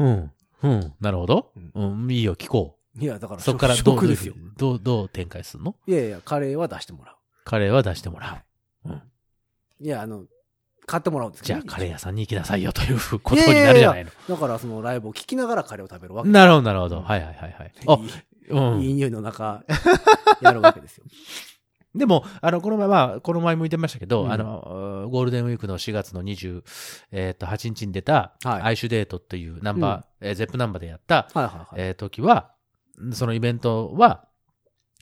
[0.00, 0.32] うん。
[0.62, 0.94] うん。
[1.00, 1.52] なるほど。
[1.74, 3.40] ううん、いいよ、聞こいや、だからう。
[3.40, 4.34] そっからどう、食ですよ。
[4.56, 5.76] どう、どう展開するの？
[5.86, 7.16] いやいや、カレーは出してもらう。
[7.44, 8.42] カレーは出してもら
[8.84, 8.88] う。
[8.88, 9.02] うん。
[9.80, 10.24] いや、あの、
[10.86, 14.10] 買ってもらうんですけどねじゃあ、カレー屋さんに行きなさいよということになるじゃないの。
[14.28, 17.02] だから、そのライブを聞きながらカレーを食べるわけなるほど、なるほど。
[17.02, 17.72] はいはいはいはい。
[17.86, 17.98] あ、
[18.50, 18.80] うん。
[18.80, 19.64] いい匂いの中、
[20.40, 21.04] やるわけですよ。
[21.94, 26.62] でも、あの、この前、まあ、この前も言ってましたけど、うんあの、ゴールデンウィークの4月の20、
[27.12, 31.66] えっ、と、8日に出た、はいアイシュデートっていうナンバー、えーゼップナンバーでやった、はいはいはい。
[31.76, 32.52] えー時は、
[33.12, 34.26] そのイベントは、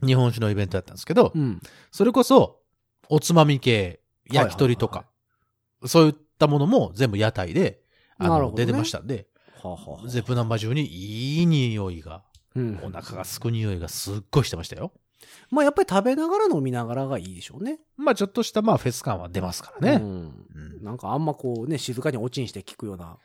[0.04, 1.60] 日本酒のイベントだったんですけど、うん。
[1.90, 2.60] それこそ、
[3.08, 5.04] おつまみ系、焼き鳥とはい
[5.82, 7.82] か、そういったものも全部屋台で、
[8.18, 9.26] あの、なるほどね出てましたんで、
[9.62, 12.22] はあはあはあゼップナンバー中にいい匂いが、
[12.56, 14.92] うんお腹がすく匂いがすっごいしてましたよ。
[15.50, 17.78] まあやっぱり食べながら飲みながらがいいでしょうね。
[17.96, 20.02] まあちょっとしたまあフェス感は出ますからね。
[20.02, 20.10] うん
[20.54, 23.16] うんなんかあんまこうね、静かにおちんして聞くような、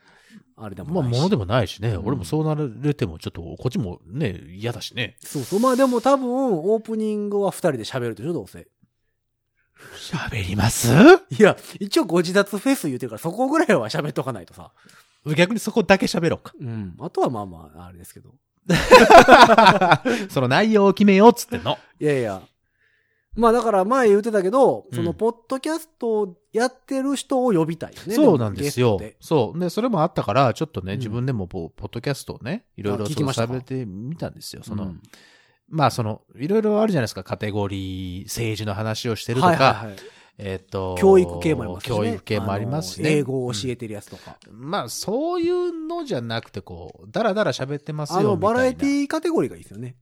[0.56, 1.18] あれでまあ、もないし。
[1.18, 5.18] ものでもないしね、うん俺もそうなれても、ちょっと、こっちもね、嫌だしね。
[5.20, 5.60] そうそう。
[5.60, 8.68] まあでも多分、オープニングは二人で喋るでしょ、どうせ。
[9.96, 10.88] 喋ります？
[11.30, 14.72] いや、一応ご自立フェス言うてるから、そこぐらいは喋っとかないとさ。
[15.38, 16.54] 逆にそこだけ喋ろうか。
[16.60, 16.96] うん。
[17.00, 18.34] あとはまあまあ、あれですけど。
[20.30, 21.78] その内容を決めようっつってんの。
[22.00, 22.42] いやいや。
[23.36, 28.14] まあだから前言ってたけど、うんそのポッドキャストをやってる人を呼びたいよね。
[28.14, 29.26] そうなんですよゲスト。
[29.26, 29.60] そう。
[29.60, 34.64] で、それもあったから、ちょっとね、うん自分でもポポッドキャストをね、いろいろあ聞きましたか喋ってみたんですよ。
[34.64, 35.02] その、うん
[35.70, 39.96] まあ、その、いろいろあるじゃないですか、カテゴリー、政治の話をしてるとか、はいはいはい
[40.44, 41.96] えっ、と、教育系もありますしね。
[41.96, 43.12] 教育系もありますしね。
[43.12, 44.38] 英語を教うんえてるやつとか。
[44.50, 48.20] まあ、そういうのじゃなくて、こう、だらだら喋ってますよ。
[48.20, 49.96] あの、バラエティィカテゴリーがいいですよね。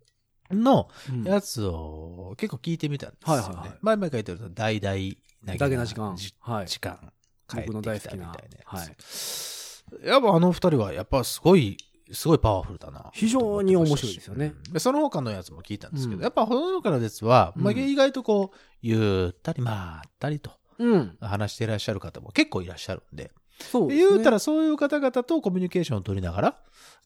[0.51, 3.41] のうんやつを結構聞いてみたんですよ、ね。
[3.43, 4.95] はいはいはい前々書いてると、大々
[5.43, 7.13] なだけな時間じはい時間。
[7.53, 9.85] 僕の大好きなみたいなはやつ。
[10.03, 11.77] やっぱあの二人は、やっぱすごい、
[12.11, 13.09] すごいパワフルだな。
[13.13, 21.17] 非常に面白いですよねうんで、その他のやつも聞いたんですけど、うんやっぱその他のやつは、まあ、うん意外とこう、ゆったりまったりとうん。
[21.19, 23.95] 話していらっしゃる方も結構いらっしゃるんで、そうね。
[23.95, 26.57] 言うたらそういう方々とコミュニケーションを取りながら、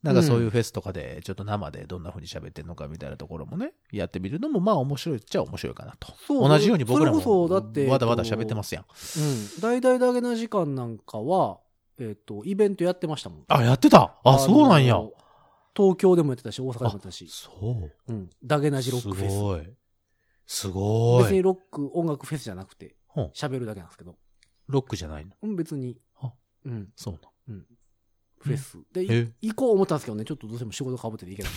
[0.03, 6.13] なんかそういうフェスとかで、ちょっと生でどんな風に喋ってるのかみたいなところもね、やってみるのもまあ面白いっちゃ面白いかなと。
[6.27, 8.83] そう同じように僕らもそれこそだってわだわだ喋ってますやん。
[8.83, 9.61] うん。
[9.61, 11.59] 大々だけな時間なんかは、
[11.99, 13.45] えっ、と、イベントやってましたもん。
[13.47, 14.15] あ、やってた？
[14.23, 14.95] あ、そうなんや。
[14.95, 15.11] の
[15.75, 17.27] 東京でもやってたし、大阪でもやってたし。
[17.29, 17.49] そ
[18.07, 18.11] う。
[18.11, 18.29] うん。
[18.43, 19.37] ダゲナジロッすクフェス。
[19.39, 19.73] ごい。
[20.45, 21.23] すごい。
[21.23, 24.15] 別にロック、音楽フェスじゃなくて、うん喋るだけなんですけど。
[24.67, 25.31] ロックじゃないの？
[25.41, 26.31] うん、別にあ、
[26.65, 27.19] うん、そうな。
[28.39, 28.77] フェス。
[28.91, 31.53] で、行こう思ったんですけどね、ちょっとどうしても仕事かぶってて行けなく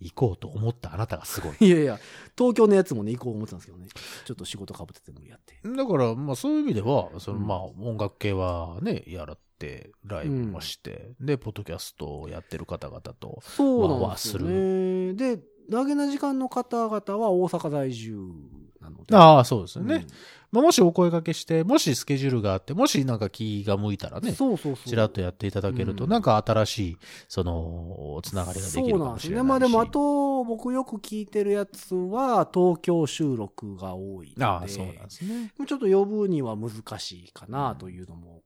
[0.00, 1.56] 行こうと思ったあなたがすごい。
[1.56, 1.64] て。
[1.66, 1.98] いやいや、
[2.36, 3.88] 東京のやつもね、行こう思ってたんですけどね。
[4.24, 5.60] ちょっと仕事かぶってて無理やって。
[5.64, 15.14] だから、まあそういう意味では、そのうんまあ音楽系はね、やらって、ライブもして、で、ポッドキャストをやってる方々と、そうなんですよわね。
[15.14, 18.16] で、ダゲな時間の方々は大阪在住
[18.80, 19.16] なので。
[19.16, 19.94] ああ、そうですよね。
[19.96, 20.06] うん
[20.50, 24.88] まあ、もしお声掛けして、もしスケジュールがあって、もしなんか気が向いたらね、そうそうそう。
[24.88, 26.96] ちらっとやっていただけると、うんなんか新しい、
[27.28, 29.30] その、つながりができるかそうなんですね。
[29.30, 29.48] もしれないし。
[29.48, 34.44] まあでも、あと、僕よく聞いてるやつは、東京収録が多いので。
[34.44, 35.52] ああ、そうなんですね。
[35.66, 38.42] ちょっと呼ぶには難しいかなというのも、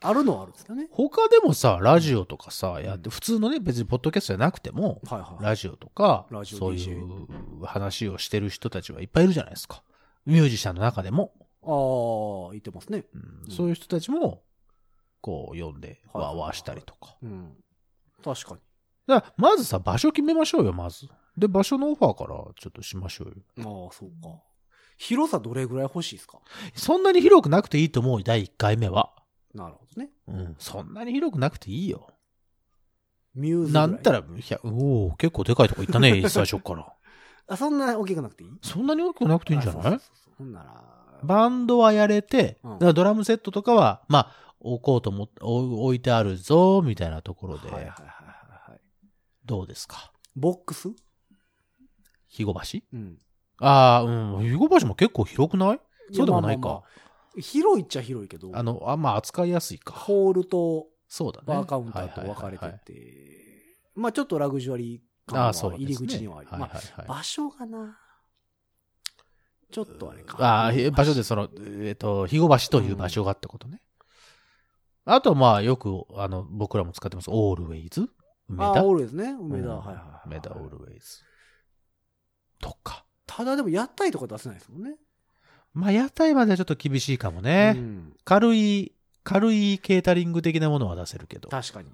[0.00, 0.88] あるのはあるんですよね。
[0.92, 5.44] 他でもさ、ラジオとかさ、やって、普通のね、別にポッドキャストじゃなくても、はいはい。
[5.44, 9.82] ラジオとかそういう話をしてる人たちはいっぱいいるじゃないですか。
[10.28, 11.32] ミュージシャンの中でも。
[11.62, 13.04] ああ、言ってますね。
[13.14, 14.42] うんうんそういう人たちも、
[15.20, 17.16] こう、呼んで、わーわーしたりとか。
[17.22, 17.56] うん。
[18.22, 18.58] 確か
[19.06, 21.08] だから、まずさ、場所決めましょうよ、まず。
[21.36, 23.34] で、場所のオファーからちょっとしましょうよ。
[23.56, 23.64] に。
[23.64, 24.42] ああ、そうか。
[24.98, 26.40] 広さどれぐらい欲しいですか？
[26.74, 29.14] そんなに広くなくていいと思う、第1回目は。
[29.54, 30.10] なるほどね。
[30.26, 30.56] うん。
[30.58, 32.08] そんなに広くなくていいよ。
[33.34, 33.86] ミューズぐら。
[33.86, 36.92] ないんたら、いや、おお結構でかいとこ行ったね、 最初から。
[37.48, 38.50] あ、そんな大きくなくていい？
[38.62, 39.80] そんなに大きくなくていいんじゃない？
[39.80, 40.84] あそうそうそうほんなら。
[41.22, 42.72] バンドはやれて、うん。
[42.74, 48.04] だからドラムセットとかは、まあ、置こうと思って、置置いてあるぞ、みたいなところで、はいはいはいは
[48.68, 48.80] いはい。
[49.44, 50.12] どうですか？
[50.36, 50.90] ボックス？
[52.28, 52.80] 肥後橋？
[52.92, 53.18] うん。
[53.60, 55.80] ああ、うん、肥後橋も結構広くない？
[56.12, 56.68] そうでもないか。
[56.68, 56.82] まあ
[57.40, 59.92] 広いっちゃ広いけど、あの、あ、まあ扱いやすいか。
[59.92, 61.44] ホールとそうだね。
[61.46, 62.80] バーカウンターと分かれてはいはいはいはい。
[62.84, 67.98] て、まあちょっとラグジュアリー感はああ、そうですね入り口にはあり、はいはいまあはい場所がな、
[69.70, 70.36] ちょっとあれか。
[70.40, 71.48] あ場所でその、
[71.82, 73.80] えっ、と、肥後橋という場所がってことね。
[75.04, 78.08] あとはまあ、よく、あの、僕らも使ってます、オールウェイズ
[78.48, 79.36] 梅ああ、田オールですね。
[79.38, 80.28] 梅田、うんはいはいはい。
[80.28, 81.22] 梅田オールウェイズ。
[82.60, 83.04] とか。
[83.26, 84.96] ただでも屋台とか出せないですもんね。
[85.74, 87.74] まあ、屋台まではちょっと厳しいかもね。
[87.76, 91.48] うん軽い、軽いケータリング的なものは出せるけど。
[91.50, 91.90] 確かに。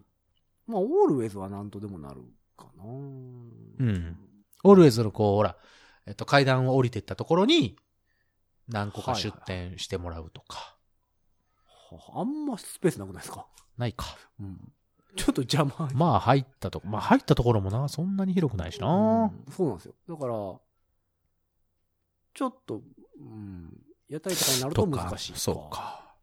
[0.67, 2.23] まあ、オールウェイズはなんとでもなる
[2.57, 2.85] かな。
[2.85, 4.19] うん
[4.67, 5.57] オールウェイズのこう、ほら、
[6.07, 7.77] えっと、階段を降りていったところに、
[8.69, 10.77] 何個か出店してもらうとか。
[11.91, 13.47] はあんまスペースなくないですか？
[13.77, 14.17] ないか。
[14.41, 14.73] うん。
[15.17, 15.89] ちょっと邪魔。
[15.95, 18.87] まあ、入ったとこ、まあ、入ったところもな、そんなに広くないしな。
[18.89, 19.95] うんそうなんですよ。
[20.09, 20.35] だから、
[22.35, 22.83] ちょっと、
[23.21, 25.39] うん、屋台とかになると難しいか。
[25.39, 25.75] そう。
[25.75, 26.17] か。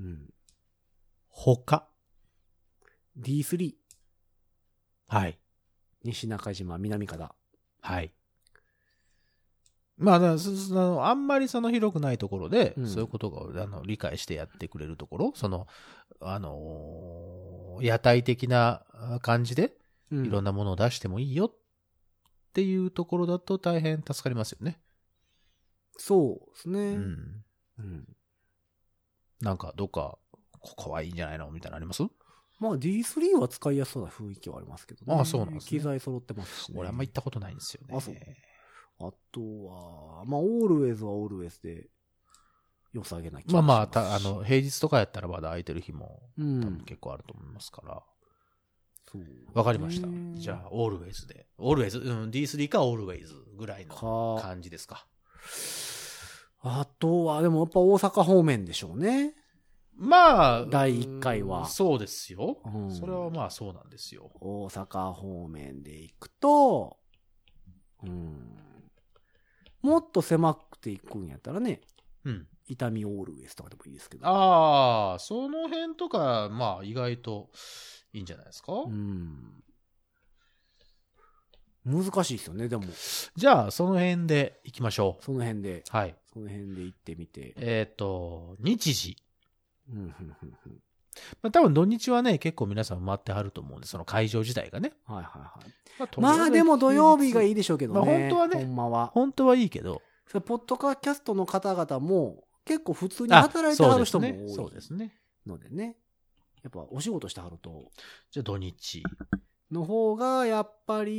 [0.00, 0.34] うん。
[1.28, 1.86] 他
[3.18, 3.74] ？D3、
[5.12, 5.38] はい。
[6.04, 7.34] 西中島、南方。
[7.82, 8.14] はい。
[9.98, 15.66] まあ、だからそそのあんまりその広くないところで、うんそういうことがあの理解してやってくれるところ、その、
[16.20, 18.84] あのー屋台的な
[19.20, 19.76] 感じで、
[20.10, 21.54] うんいろんなものを出してもいいよっ
[22.54, 24.80] ていうところだと大変助かりますよね。
[25.98, 26.78] そうですね。
[26.80, 27.44] うん。
[27.78, 28.04] うん
[29.42, 30.18] なんか、どっか、
[30.60, 31.50] ここはいいんじゃないの？
[31.50, 32.02] みたいなのあります？
[32.62, 35.14] まあ D3 は使いやすそうな雰囲気はありますけどね。
[35.14, 36.78] ああそうなんですね機材揃ってますし、ね。
[36.78, 37.94] 俺あんま行ったことないんですよね。
[37.96, 38.14] あそう
[39.00, 41.88] あとは、まあ、オールウェイズはオールウェイズで
[42.92, 46.84] 良さげな気がしまあまあ、すたあの、平日とかやったらまだ空いてる日もう多分ん。
[46.84, 48.02] 結構あると思いますから。
[49.10, 49.22] そう
[49.54, 50.12] わかりましたね。
[50.36, 51.46] じゃあ、オールウェイズで。
[51.58, 55.06] オールウェイズ、うん、D3 かオールウェイズぐらいのか、感じですか。
[56.60, 59.34] あとは、でもやっぱ大阪方面でしょうね。
[59.94, 62.58] まあ、第一回はうんそうですよ。
[62.64, 64.30] うんそれはまあそうなんですよ。
[64.40, 66.98] 大阪方面で行くと、
[68.02, 68.58] うん。
[69.82, 71.80] もっと狭くて行くんやったらね、
[72.24, 72.46] うん。
[72.66, 74.26] 伊丹オールウェイズとかでもいいですけど。
[74.26, 77.50] ああ、その辺とか、まあ意外と
[78.12, 78.72] いいんじゃないですか？
[78.72, 79.62] うん。
[81.84, 82.84] 難しいですよね、でも。
[83.36, 85.82] じゃあ、その辺で行きましょその辺で、う。
[85.96, 86.16] はい。
[86.32, 87.54] その辺で行ってみて。
[87.56, 89.16] えっ、と、日時。
[89.92, 90.82] うん、うん、うん、うん。
[91.42, 94.92] まあ多分土日はね、結構皆さん埋まってはると思うんで、その会場自体がね。
[95.06, 96.20] はいはいはい。
[96.20, 97.50] まあまあでも土曜日がいい。
[97.52, 98.00] いでしょうけどね。
[98.00, 99.06] まあ本当はねほんまは。
[99.08, 100.00] 本当はいいけど。
[100.26, 105.18] それポッドカキャストの方々も結構普通に働いてはる人も多いそうですね。
[105.46, 105.96] のでね。
[106.62, 107.90] やっぱお仕事してはると、
[108.30, 109.02] じゃあ土日。
[109.70, 111.12] の方がやっぱり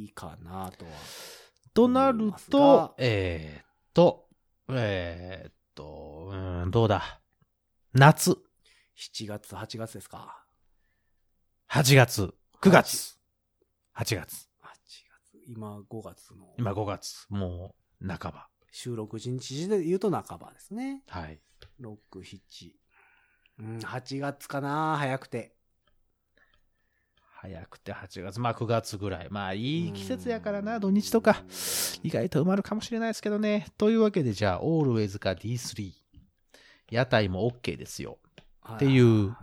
[0.00, 0.90] いいかなとは。
[1.74, 4.26] となるとが、えーっと、
[4.70, 7.20] えーっと、うん、どうだ？
[7.92, 8.36] 夏、
[8.96, 10.44] 7月、8月ですか
[11.70, 13.16] ？8月、9月、
[13.96, 14.48] 8月、8月。
[15.46, 18.48] 今5月の今5月、もう半ば。
[18.72, 21.04] 収録1日で言うと半ばですね。
[21.06, 21.40] はい。
[21.80, 22.72] 6、7。
[23.60, 25.54] うん、8月かな早くて。
[27.40, 29.28] 早くて8月、まあ9月ぐらい。
[29.30, 31.44] まあいい季節やからな、土日とか。
[32.02, 33.68] 意外と埋まるかもしれないですけどね。
[33.78, 35.92] というわけで、じゃあ、オールウェイズか D3。
[36.90, 38.18] 屋台も OK ですよ。
[38.74, 39.36] っていう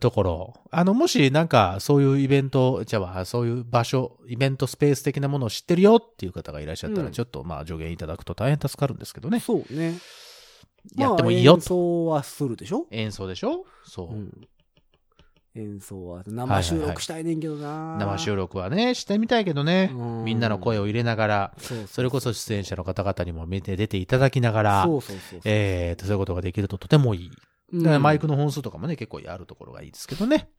[0.00, 0.54] ところ。
[0.70, 9.40] あの、もしなんかそういうイベント、じゃあそういう場所、イベントスペース的なものを知ってるよっていう方がいらっしゃったら、うんちょっとまあ助言いただくと大変助かるんですけどね。
[9.40, 9.98] そうね。
[10.96, 12.86] やってもいいよまあ演奏はするでしょ？
[12.90, 13.66] 演奏でしょ？
[13.84, 14.14] そう。
[14.14, 14.48] うん。
[15.54, 19.90] 演奏は生収録したいねんけどな、生収録はね、してみたいけどね。
[19.92, 21.54] うんみんなの声を入れながら、
[21.88, 25.00] それこそ出演者の方々にも見て出ていただきながら、そう。
[25.44, 27.30] えそういうことができるととてもいい。
[27.72, 30.50] マイクの本数とかもね、結構あるところがいいですけどね。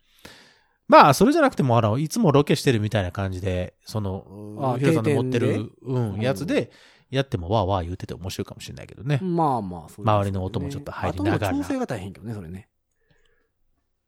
[0.88, 6.70] まあ、それじゃなくても、あの、いつもロケしてるみたいな感じで、その、あヒロさんの持ってる、うん、やつで、
[7.10, 9.20] やってもわーわー言ってて面白いかもしれないけどね。
[9.22, 12.70] まあまあ、そういう周りの音もちょっと入りながら調整が大変けどね、それね。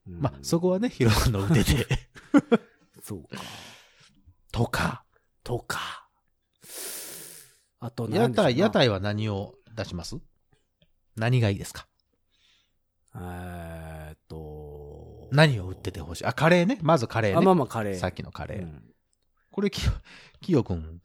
[0.08, 1.88] うんまあ、そこはね、ヒロさんの腕で、
[3.02, 3.42] そうか。
[4.52, 5.06] とか。
[5.44, 6.10] とか。
[7.80, 10.18] あと屋何でしょうな台、屋台は何を出します？
[11.16, 11.88] 何がいいですか？
[13.16, 15.30] えーっと。
[15.32, 16.26] 何を売っててほしい？
[16.26, 16.80] あ、カレーね。
[16.82, 17.60] まずカレーあ、まあね。
[17.60, 17.96] まあ、カレー。
[17.96, 18.62] さっきのカレー。
[18.62, 18.90] うん
[19.52, 19.92] これ、きよ、
[20.42, 21.00] きよくん、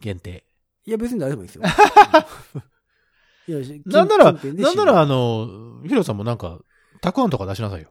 [0.00, 0.44] 限定。
[0.84, 1.62] いや、別に誰でもいいですよ。
[3.46, 6.58] いやしなんなら、なんなら、あ知の、ヒロさんもなんか、
[7.00, 7.88] たくあんとか出しなさいよ。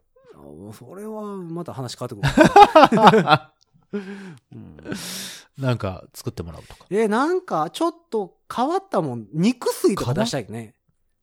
[0.73, 2.37] それは、また話変わって
[3.11, 4.01] くる。
[4.51, 4.77] う ん
[5.57, 6.85] なんか作ってもらうとか。
[6.89, 10.75] え、なんか、ちょっと変わったもん、肉水とか出したいね。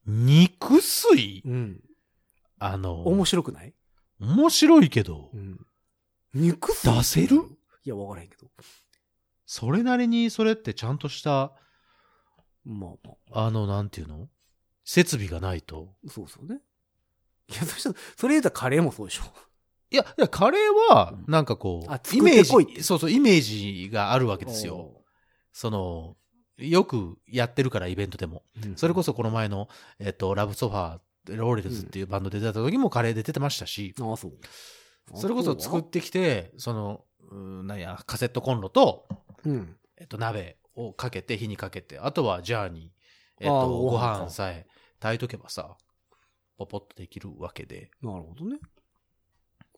[0.06, 1.42] 肉水？
[1.44, 1.80] うん。
[2.58, 3.74] あの、面白くない？
[4.20, 5.66] 面白いけどう、ん。
[6.34, 6.90] 肉水？
[6.94, 7.42] 出せる？
[7.84, 8.48] いや、わからへんけど。
[9.46, 11.52] それなりにそれってちゃんとした、
[12.64, 14.28] まあまあ、あの、なんていうの？
[14.84, 15.94] 設備がないと。
[16.08, 16.60] そうそうね。
[17.48, 19.24] いや、そしたら、それ言うたらカレーもそうでしょ。
[19.90, 25.04] いや、いや、カレーはうん、なんかこあう、イメ作ってこいってージ、そうそう、イメージがあるわけですよ。
[25.52, 26.16] その、
[26.56, 28.42] よくやってるから、イベントでも。
[28.64, 28.76] うん。
[28.76, 34.32] それこそこの前の、えっと、ラブソファー、ローレルズっていうバンドで出た時もカレーで出てましたし、ああ、そう。
[35.14, 39.06] それこそ作ってきて、その、うーなんや、カセットコンロと、
[39.44, 39.76] うん。
[39.96, 42.92] えっと、鍋をかけて、火にかけて、あとはジャーに、
[43.40, 44.66] えっあーと、ごご飯か飯さえ
[45.00, 45.76] 炊いとけばさ、
[46.56, 47.90] ポポッとできるわけで。
[48.02, 48.58] なるほどね。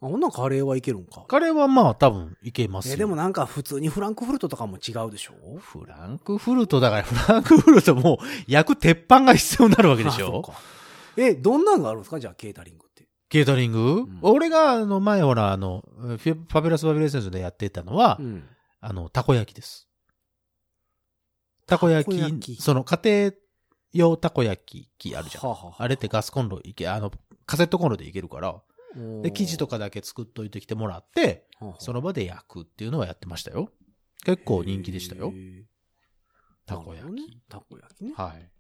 [0.02, 1.24] あ、ほんなんカレーはいけるんか。
[1.26, 2.94] カレーはまあ多分いけますよ。
[2.94, 5.56] え、でもなんか普通にフランクフルトとかも違うでしょ？
[5.58, 10.52] フランクフルトだから、 フランクフルトも焼く鉄板が必要になるわけでしょあ
[11.16, 12.20] え、どんなんがあるんですか？
[12.20, 13.06] じゃあ、ケータリングって。
[13.30, 18.44] ケータリング、ん俺があの前ほら、あの、ファビュラスバビレーションズでやってたのは、うん。
[18.80, 19.88] あの、たこ焼きです。
[21.66, 23.32] たこ焼き、たこ焼きその家庭
[23.98, 25.44] 用たこ焼き器あるじゃん。
[25.44, 27.11] はあはあはああれってガスコンロいけ、あの、
[27.46, 28.62] カセットコンロでいけるから、
[29.22, 31.46] で、生地とか、かだけ作っといてきてもらって、
[31.78, 33.70] その場で焼くっていうのはやってましたよ。
[34.24, 35.32] 結構人気でしたよ
[36.66, 37.40] たこ焼き。
[37.48, 38.12] たこ焼きね。
[38.16, 38.50] はい。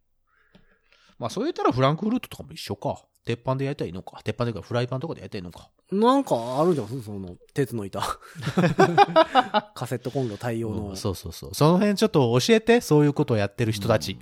[1.18, 3.04] まあ、そう言ったらフランクフルトとかも一緒か。
[3.24, 4.20] 鉄板で焼いたらいいのか。
[4.22, 5.70] 鉄板というかフライパンとかで焼いたらいいのか。
[5.90, 8.00] なんかあるじゃん、その、鉄の板。
[9.74, 10.88] カセットコンロ対応の。
[10.88, 11.54] うんそうそうそう。
[11.54, 14.18] その辺ちょっと教えて、そういうことをやってる人たち。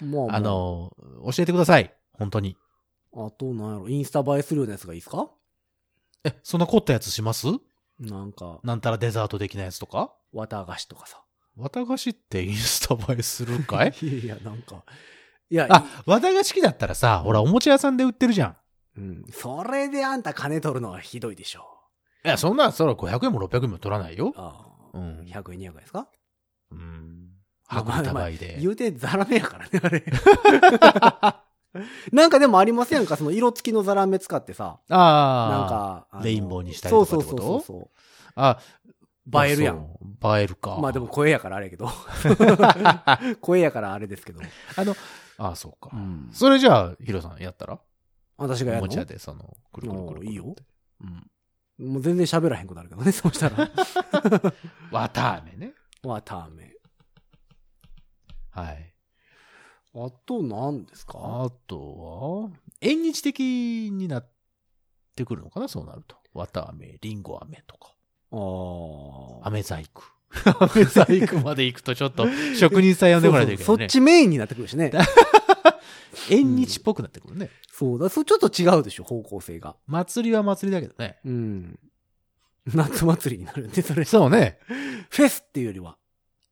[0.00, 0.96] まあまあ、あの、
[1.34, 1.94] 教えてください。
[2.12, 2.56] 本当に。
[3.14, 5.30] あと、なんやろ、インスタ映えするようなやつがいいですか？
[6.24, 7.46] え、そんな凝ったやつします？
[7.98, 10.14] なんか、なんたらデザート的なやつとか？
[10.32, 11.22] 綿菓子とかさ。
[11.56, 13.94] 綿菓子って インスタ映えするかい？
[14.00, 14.84] いやいや、なんか。
[15.50, 18.56] いや、あ、綿菓子機だったらさ、ほら、おもちゃ屋さんで売ってるじゃん。
[18.96, 19.24] うん。
[19.30, 21.66] それであんた金取るのはひどいでしょ
[22.24, 24.32] いや、そんな、そら500円も600円も取らないよ。
[24.36, 24.98] ああ。
[24.98, 26.08] うん100円、200円ですか？
[26.70, 27.21] うん。
[27.74, 28.58] まあ白たいで。
[28.60, 30.04] 言うてザラメやからね、あれ。
[32.12, 33.16] なんかでもありませんか？
[33.16, 34.78] その色付きのザラメ使ってさ。
[34.90, 35.48] ああ。
[35.58, 37.36] なんか、レインボーにしたりとかってこと？
[37.36, 37.88] そうそうそう
[38.34, 38.58] あ、
[39.30, 39.46] そう。
[39.46, 39.86] 映えるやん。
[40.24, 40.76] 映えるか。
[40.80, 41.88] まあでも声やからあれやけど。
[43.40, 44.40] 声やからあれですけど。
[44.76, 44.94] あの、
[45.38, 45.88] あそうか。
[45.94, 47.78] うんそれじゃあ、ヒロさんやったら？
[48.36, 48.84] 私がやるの？
[48.84, 50.54] おもちゃで、その、くるくるくるいいよ
[51.00, 51.04] う
[51.84, 51.88] ん。
[51.92, 53.70] もう全然喋らへんくなるけどね、そうしたら。
[54.92, 55.72] わたあめね。
[56.02, 56.71] わたあめ。
[58.52, 58.94] はい。
[59.94, 61.18] あと何ですか？
[61.18, 64.28] あとは、縁日的になっ
[65.16, 65.68] てくるのかな？
[65.68, 66.16] そうなると。
[66.32, 67.94] わたあめ、りんご飴とか。
[68.30, 69.48] ああ。
[69.48, 70.02] 飴細工。
[70.74, 72.26] 飴細工まで行くとちょっと
[72.58, 73.86] 職人さん呼んでこないといけないねそうそうそっ。
[73.88, 74.90] ちメインになってくるしね。
[76.30, 77.50] 縁日っぽくなってくるね。
[77.70, 79.76] そうだ、そうちょっと違うでしょ、方向性が。
[79.86, 81.18] 祭りは祭りだけどね。
[81.24, 81.78] うん。
[82.66, 84.04] 夏祭りになるんで、それ。
[84.04, 84.58] そうね。
[85.10, 85.98] フェスっていうよりは。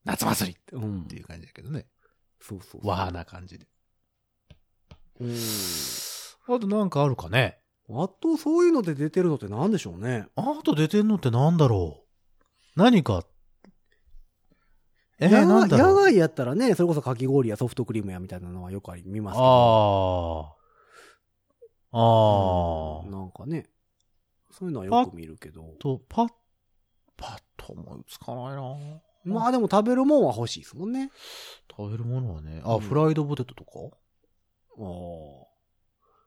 [0.05, 1.87] 夏祭りっうんていう感じだけどね。
[2.41, 2.89] そうそうそう。
[2.89, 3.67] 和ーな感じで。
[5.21, 5.35] うん。
[6.49, 7.59] あとなんかあるかね
[7.89, 10.27] あと、そういうので出てるのって何でしょうね。
[10.37, 12.05] あと出てんのってなんだろ
[12.77, 13.25] う何か。
[15.19, 20.57] えー、なんだろう野外やったらね、それこそかき氷やソフトクリームやみたいなのはよくあり見ますけど。
[21.93, 22.01] ああ。
[23.03, 23.11] ああ。
[23.11, 23.69] なんかね。
[24.53, 25.63] そういうのはよく見るけど。
[25.79, 26.29] と、パッ、
[27.17, 31.11] パッと思いつかないなまあでも食べるもんは欲しいですもんね。
[31.71, 32.63] 食べるものはね。
[32.65, 33.71] あ、うんフライドポテトとか？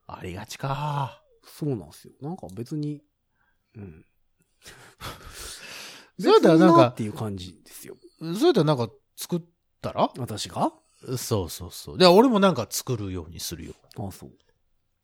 [0.08, 0.18] ああ。
[0.20, 1.22] ありがちか。
[1.44, 2.14] そうなんですよ。
[2.22, 3.02] なんか別に、
[3.76, 4.06] うん。
[6.20, 7.98] そうやったらなんかっていう感じですよ。
[8.20, 9.42] そうやったらなんか作っ
[9.82, 10.12] たら？
[10.18, 10.72] 私が？
[11.18, 11.98] そうそうそう。
[11.98, 13.74] で、俺もなんか作るようにするよ。
[13.98, 14.32] あそう。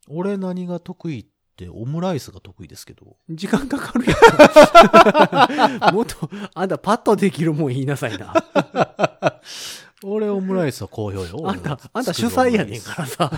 [0.08, 1.29] 俺何が得意
[1.64, 3.16] ってオムライスが得意ですけど。
[3.28, 5.92] 時間かかるやん。
[5.94, 8.32] もっと、あんたパッとできるもん言いなさいな。
[10.02, 11.42] 俺オムライスは好評よ。
[11.44, 13.30] あんた、あんた主催やねんからさ。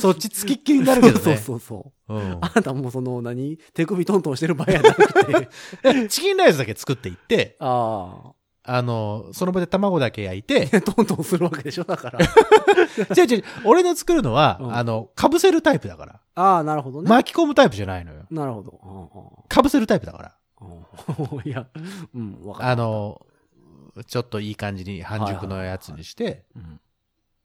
[0.00, 1.22] そっちつきっきりになるけどね。
[1.24, 2.14] そうそうそう。
[2.14, 3.56] うんあんたもうその、何？
[3.72, 5.48] 手首トントンしてる場合やなくて。
[6.08, 8.41] チキンライスだけ作っていって、ああ
[8.82, 10.80] の、その場で卵だけ焼いて、あ。
[10.82, 12.20] トントンするわけでしょだから。
[13.16, 16.20] 違う違う、俺の作るのは、うんあの、被せるタイプだから。
[16.34, 17.08] ああ、なるほどね。
[17.08, 18.24] 巻き込むタイプじゃないのよ。
[18.30, 19.62] なるほど。
[19.62, 20.34] 被せるタイプだから。
[20.58, 21.66] ああああいや、
[22.14, 22.70] うん、わかった。
[22.70, 23.26] あの、
[24.06, 26.80] ちょっといい感じに半熟のやつにして、うん、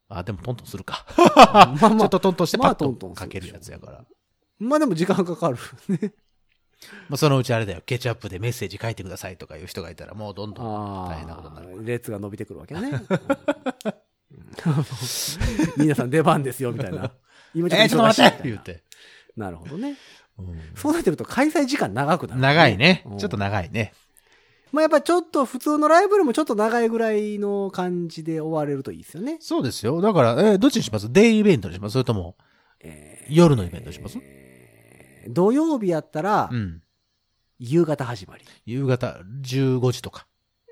[0.09, 1.05] あ、でもトントンするか。
[1.17, 4.05] まあまあ ちょっとトントンしてまあパッとトントンするかけるやつやから。
[4.59, 5.57] まあでも時間かかる。
[5.89, 6.13] ね。
[7.09, 12.81] まあ、そのうちあれだよ、ケチャップでメッセージ書いてくださいとかいう人がいたら、もうどんどんあ大変なことになる列が伸びてくるわけね。
[14.31, 14.77] うん
[15.77, 17.11] 皆さん出番ですよ、みたいな。
[17.53, 18.83] 今 えー、ちょっと待って言って。
[19.35, 19.95] ななるほどね。
[20.39, 23.17] うんそうなってくると開催時間長くなる、長いねうん。
[23.17, 23.93] ちょっと長いね。
[24.71, 29.37] まあやっぱちょっと普通のライブよりもちょっと長いぐらいの感じで終われるといいですよね。
[29.39, 30.01] そうですよ。
[30.01, 31.11] だから、えーどっちにします？
[31.11, 31.93] デイイベントにします？
[31.93, 32.35] それとも、
[32.81, 34.17] え夜のイベントにします？
[34.21, 34.46] えー
[35.29, 36.81] 土曜日やったらう、ん。
[37.59, 38.45] 夕方始まり。
[38.65, 40.27] 夕方15時とか。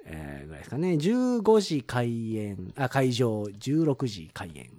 [0.06, 0.90] えーぐらいですかね。
[0.94, 4.70] 15時開演、あ、会場、16時開演。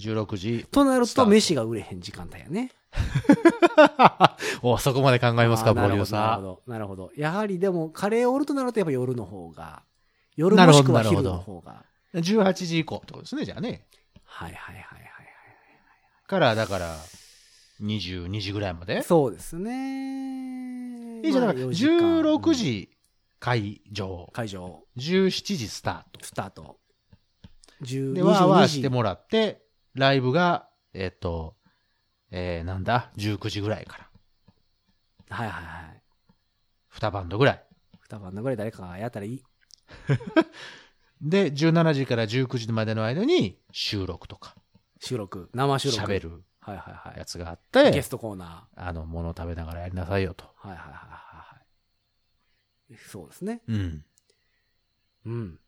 [0.00, 0.66] 16時。
[0.70, 2.72] となると、飯が売れへん時間帯やね。
[4.62, 6.62] お、そこまで考えますか、ボリューさなるほど。
[6.66, 7.12] なるほど。
[7.16, 9.82] やはりでも、カレーを売るとなるとやっぱ夜の方が、
[10.36, 11.84] 夜もしくは昼の方が。
[12.14, 13.86] 18時以降ってことですね、じゃあね。
[14.24, 15.06] はいはいはいはい
[16.26, 16.96] から、だから、
[17.82, 18.86] 22時ぐらいまはい。
[18.88, 19.02] で？
[19.02, 21.20] そうですね。
[21.24, 22.90] いいじゃん、だまあから、4時間16時
[23.38, 26.24] 会場、会場、17時スタート。
[26.24, 26.78] スタート。
[27.82, 29.62] 10で、わーわー22時してもらって、
[29.94, 31.56] ライブが、えっ、と、
[32.30, 35.36] えー、なんだ、19時ぐらいから。
[35.36, 36.02] はいはいはい。
[36.92, 37.62] 2バンドぐらい。
[38.00, 39.42] 二晩のぐらい誰かがやったらいい。
[41.20, 44.54] で、17時から19時までの間に収録とか、
[45.00, 45.50] 収録。
[45.52, 46.02] 生収録。
[46.12, 46.20] 喋。
[46.20, 47.24] るはいはいはいや。
[47.24, 50.44] つがあっゲて、ストコーナあの、物を食べながらやりなさいよと。
[50.62, 50.68] ー。
[50.68, 51.04] はいはいはいはい
[52.90, 52.98] はい。
[53.08, 53.62] そうですね。
[53.68, 54.04] うん。
[55.26, 55.58] うん。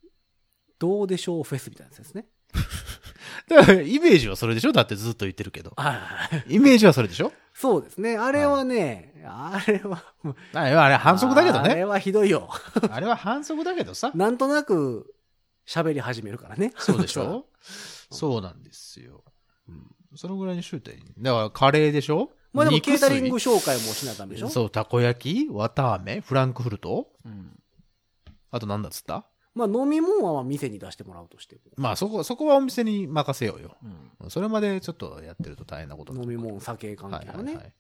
[0.79, 2.27] どうでしょうフェスみたいなやつですね。
[3.49, 4.73] だから、イメージはそれでしょ？
[4.73, 5.73] だってずっと言ってるけど。
[5.77, 6.55] はいはいはい。
[6.55, 7.33] イメージはそれでしょ？
[7.55, 8.17] そうですね。
[8.17, 10.03] あれはね、あれは、
[10.55, 11.71] あれは、あれ反則だけどね。
[11.71, 12.49] あれはひどいよ。
[12.91, 14.13] あれは反則だけどさ。
[14.15, 15.15] なんとなく
[15.67, 16.73] 喋り始めるからね。
[16.79, 17.47] そうでしょ？
[17.63, 19.25] そうなんですよ。
[19.69, 21.03] うんそのぐらいにしといたらいい。
[21.19, 22.31] だから、カレーでしょ？
[22.53, 24.49] まあでも肉ケータリング水紹介もしなダメでしょ？
[24.49, 27.09] そう、たこ焼き、わたあめ、フランクフルト？
[27.25, 27.53] うん
[28.51, 29.27] あとなんだっつった？
[29.55, 31.61] まあ飲み物はまあ店に出してもらうとしても。
[31.77, 33.77] まあ、そこ、そこはお店に任せようよ。
[33.83, 37.75] うんそれまでちょっとやってると大変なことだ飲み物、酒関はい係のね、はいはい。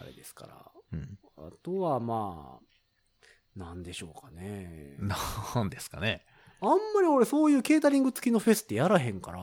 [0.00, 0.54] あれですから。
[0.92, 1.18] うん。
[1.38, 4.96] あとはまあ、なんでしょうかね。
[5.00, 5.16] な
[5.64, 6.24] んですかね。
[6.60, 9.40] あんまり俺そういうケータリング付きのフェスってやらへんから、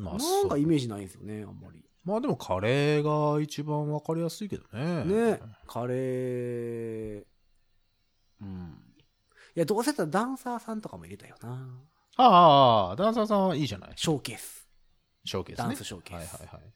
[0.00, 0.48] まあ、なん。
[0.48, 1.84] かイメージないんですよね、あんまり。
[2.04, 3.02] まあでもカレー
[3.34, 5.04] が一番わかりやすいけどね。
[5.04, 7.24] ね、カレー、
[8.40, 8.78] うん。
[9.54, 11.68] いや、どうせだったらダンサーさんとかも入れたよな。
[12.16, 13.92] ああああ、ダンサーさんはいいじゃない。
[13.96, 14.66] ショーケース。
[15.24, 15.64] ショーケースね。
[15.64, 16.72] ダンスショーケースはいはいはい。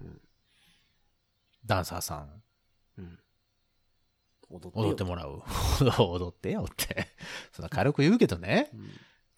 [0.00, 0.20] うん
[1.64, 2.42] ダンサーさん、
[2.98, 3.18] うん。
[4.50, 5.42] 踊ってよ踊ってもらう。
[5.98, 7.08] 踊ってよって。
[7.52, 8.70] そんな軽く言うけどね。
[8.74, 8.90] うん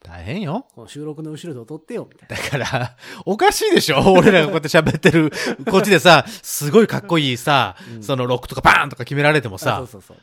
[0.02, 0.66] 大変よ。
[0.74, 2.42] この収録の後ろで踊ってよ、みたいな。
[2.42, 2.96] だから、
[3.26, 5.32] おかしいでしょ 俺らがこうやって喋ってる、
[5.70, 10.16] こっちでさ、すごいかっこいいさ、うんそのロックとかバーンとか決められてもあさそう、そうそう。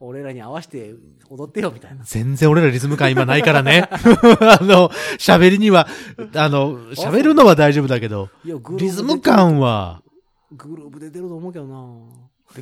[0.00, 0.94] 俺らに合わせて
[1.30, 2.04] 踊ってよ、みたいな。
[2.04, 3.88] 全然俺らリズム感今ないからね。
[3.90, 3.96] あ
[4.62, 5.88] の、喋りには、
[6.34, 10.02] あの、喋るのは大丈夫だけど、いや、グリズム感は、
[10.52, 11.74] グルーブ出てると思うけどな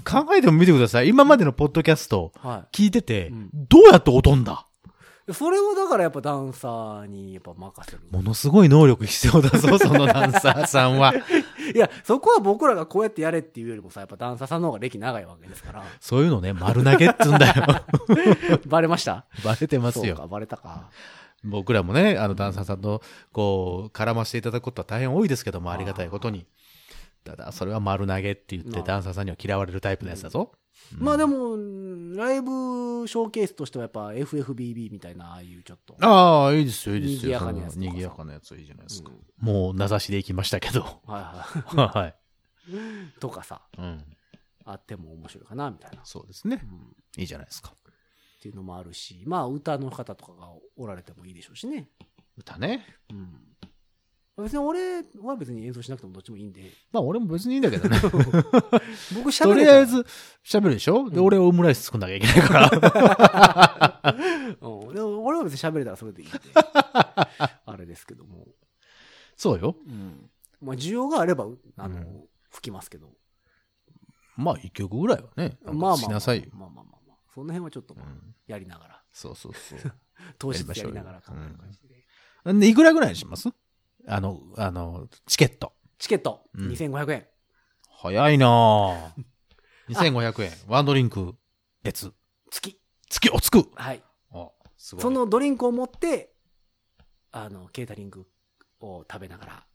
[0.05, 1.09] 考えても見てください。
[1.09, 4.67] 今までのポッドキャストは聞いててうん、どうやって踊んだ？
[4.71, 4.72] い。
[5.35, 8.03] それはだからやっぱダンサーにやっぱ任せる。
[8.11, 11.15] ものすごい能力必要だぞ、 そのダンサーさんは。
[11.75, 15.85] いや、そこは僕らがこうやってやれっていうよりもさ、やっぱダンサーさんの方が歴長いわけですから。
[16.01, 17.65] そういうのね、丸投げっつうんだよ。
[18.67, 19.25] バレました？
[19.45, 20.17] バレてますよ。
[20.17, 20.89] そうか、バレたか。
[21.45, 23.03] 僕らもね、あの、ダンサーさんと、
[23.33, 26.47] こう、絡ましていただくことは大変多いですけども、ありがたいことに。
[27.25, 30.53] ただ、それは丸投げって言って、ダンサーさんには嫌われるタイプのやつだぞ。
[30.99, 31.57] まあでも、
[32.17, 35.97] ライブショーケースとしてはやっぱ FFBB みたいな、ああいうちょっと。
[36.01, 37.39] ああ、いいですよ、いいですよ。
[37.39, 39.11] 賑やかなやつ賑やかなやついいじゃないですか。
[39.11, 40.83] うんもう、名指しで行きましたけど。
[40.83, 41.43] は
[41.75, 42.15] いははい。
[42.71, 43.21] い。
[43.21, 44.05] とかさ、うん。
[44.65, 46.05] あっても面白いかな、みたいな。
[46.05, 46.75] そうですねう。
[46.75, 47.75] んいいじゃないですか。
[47.75, 51.89] っていうのもあるし、まあ歌の方とかがおられてもいいでしょうしね。
[52.37, 52.87] 歌ね。
[53.11, 53.52] うん。
[54.39, 56.63] 別に俺は別に演奏しなくてもどっちもいいんで。
[56.91, 57.99] まあ、俺も別にいいんだけどね。
[59.15, 60.07] 僕喋とれたらりあえず、
[60.45, 61.11] 喋るでしょ？
[61.11, 64.05] で、うん俺はオムライス作んなきゃいけないから。
[64.63, 64.95] うん。
[64.95, 66.39] でも俺は別に喋れたらそれでいいんで。
[66.55, 68.47] あれですけども。
[69.37, 69.77] そうよ。
[69.87, 70.31] うん。
[70.63, 73.11] まあ需要があれば、あの、うん吹きますけど。
[74.37, 75.59] まあ、一曲ぐらいはね。
[75.65, 75.97] まあまあまあ。
[75.97, 76.51] しなさいよ。
[76.53, 77.17] まあまあまあまあ。
[77.35, 79.03] その辺はちょっとまあうんやりながら。
[79.13, 79.93] そうそうそう。
[80.39, 82.05] 当日やりながら考える感じで。
[82.61, 83.49] で、いくらぐらいにします？
[84.07, 85.73] あの、あの、チケット。
[85.99, 87.27] チケット、うん2500円。
[87.89, 89.11] 早いなぁ。
[89.89, 90.53] 2500円。
[90.67, 91.35] ワンドリンク
[91.83, 92.13] 別。
[92.51, 92.81] 月。
[93.09, 94.03] 月、おつくはい。
[94.33, 95.03] あ、すごい。
[95.03, 96.35] そのドリンクを持って、
[97.31, 98.27] あの、ケータリング
[98.81, 99.67] を食べながら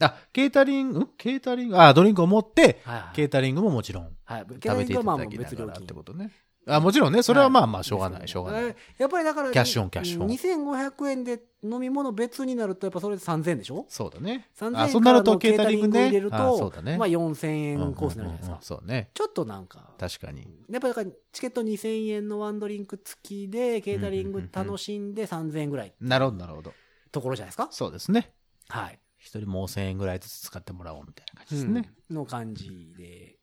[0.00, 1.06] あ、ケータリング、ん？
[1.18, 3.16] ケータリング、あ、ドリンクを持って、はいはい。
[3.16, 4.46] ケータリングももちろんはい。
[4.46, 6.30] ケー食べていタリングはまあただきな別料金がらってことね。
[6.68, 8.64] あ、もちろんね、それはまあまあ、しょうがない、しょうがない。
[8.64, 13.86] えやっぱりだから、キャッシュオンキャッシュオン2500円で飲み物別になると、やっぱそれで3000円でしょ？
[13.88, 14.48] そうだね。
[14.58, 16.04] 3000あ、円そうなるとケータリングね。
[16.06, 16.98] 入れるあそうと、だね。
[16.98, 18.58] まあ4000うん円コースになるじゃないですか。
[18.60, 19.10] そうね。
[19.14, 20.46] ちょっとなんか、確かに。
[20.70, 26.72] やっぱだからチケット2000円のワンドリンク付きで、ケータリング楽しんで3000円ぐらいなるほど、なるほど。
[27.10, 27.68] ところじゃないですか？
[27.70, 28.32] そうですね。
[28.68, 28.98] はい。
[29.18, 31.90] 一人もう1000円ぐらいずつ使ってもらおうみたいな感じですね。
[32.10, 33.37] うんの感じで。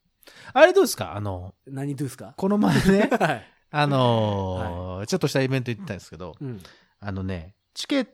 [0.54, 1.16] あれどうですか？
[1.16, 2.34] あの、何どうですか？
[2.38, 3.52] この前ね、 はい。
[3.72, 6.62] あのーちょっとしたイベント行ったんですけど、うん。
[7.00, 8.08] あのね、チケッ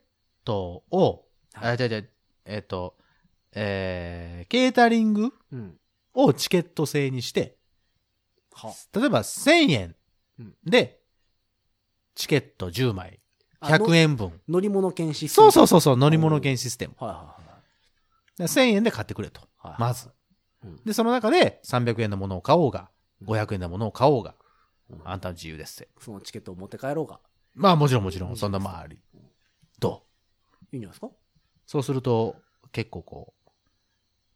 [0.44, 2.02] トを、はいあ、じゃじゃ
[2.46, 2.98] えっ、と、
[3.54, 5.78] えー、ケータリングうん。
[6.14, 7.58] をチケット制にして、
[8.54, 8.74] は。
[8.94, 9.96] 例えば1000円
[10.40, 11.00] うんで、
[12.16, 13.20] チケット10枚、
[13.60, 14.42] あ100円分。
[14.50, 15.46] 乗り物券システム。
[15.46, 16.96] そうそうそうそう、乗り物券システム。
[17.00, 17.46] はいはいはい。
[17.46, 17.62] だか
[18.40, 19.42] ら1000円で買ってくれと。
[19.58, 20.10] はいまず。
[20.64, 22.90] うんで、その中で300円のものを買おうが、
[23.24, 24.36] 500円のものを買おうが、
[24.90, 25.92] うんあんたの自由ですって。
[26.00, 27.20] そのチケットを持って帰ろうが。
[27.56, 29.00] まあもちろんもちろん、そんなまああり。
[29.80, 30.04] ど
[30.72, 30.76] う？
[30.76, 31.10] いいんじゃないですか？
[31.66, 32.36] そうすると、
[32.72, 33.52] 結構こう、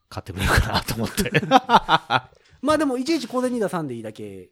[0.10, 1.32] 買ってくれるかなと思って。
[2.62, 4.50] まあでも、いちいち小銭出さんでいいだけ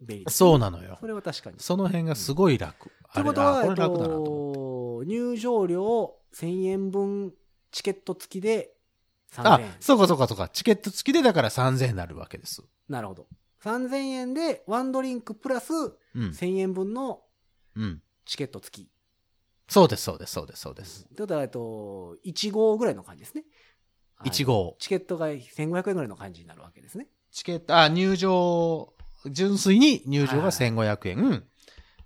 [0.00, 0.38] 便利です。
[0.38, 1.06] そうなのよそ。
[1.06, 1.56] れは確かに。
[1.58, 2.90] その辺がすごい楽。
[3.12, 5.04] ということは、これ楽だなと思って。
[5.04, 7.32] と、入場料1000円分
[7.70, 8.73] チケット付きで3000
[9.42, 10.48] あ円。、そうかそうかそうか。
[10.48, 12.62] チケット付きでだから3000円になるわけです。
[12.88, 13.26] なるほど。
[13.62, 15.76] 3000円でワンドリンクプラスう
[16.14, 16.30] ん。
[16.30, 17.22] 1000円分の
[17.74, 18.02] うん。
[18.26, 18.90] チケット付き。
[19.68, 21.04] そうです、そうです、そうです、そうです。
[21.06, 23.44] ということは、えっと、1号ぐらいの感じですね。
[24.16, 24.76] はい1号。
[24.78, 27.08] チケットが1500円ぐらいの感じになるわけですね。
[27.32, 28.94] チケット、あ、入場、
[29.26, 31.44] 純粋に入場がはい1500円。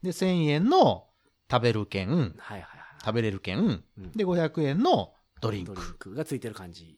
[0.02, 1.08] で、1000円の
[1.50, 2.62] 食べる券、はいはいはい。
[3.04, 5.94] 食べれる券、うんで、500円のドリンクドリン。
[5.98, 6.97] クが付いてる感じ。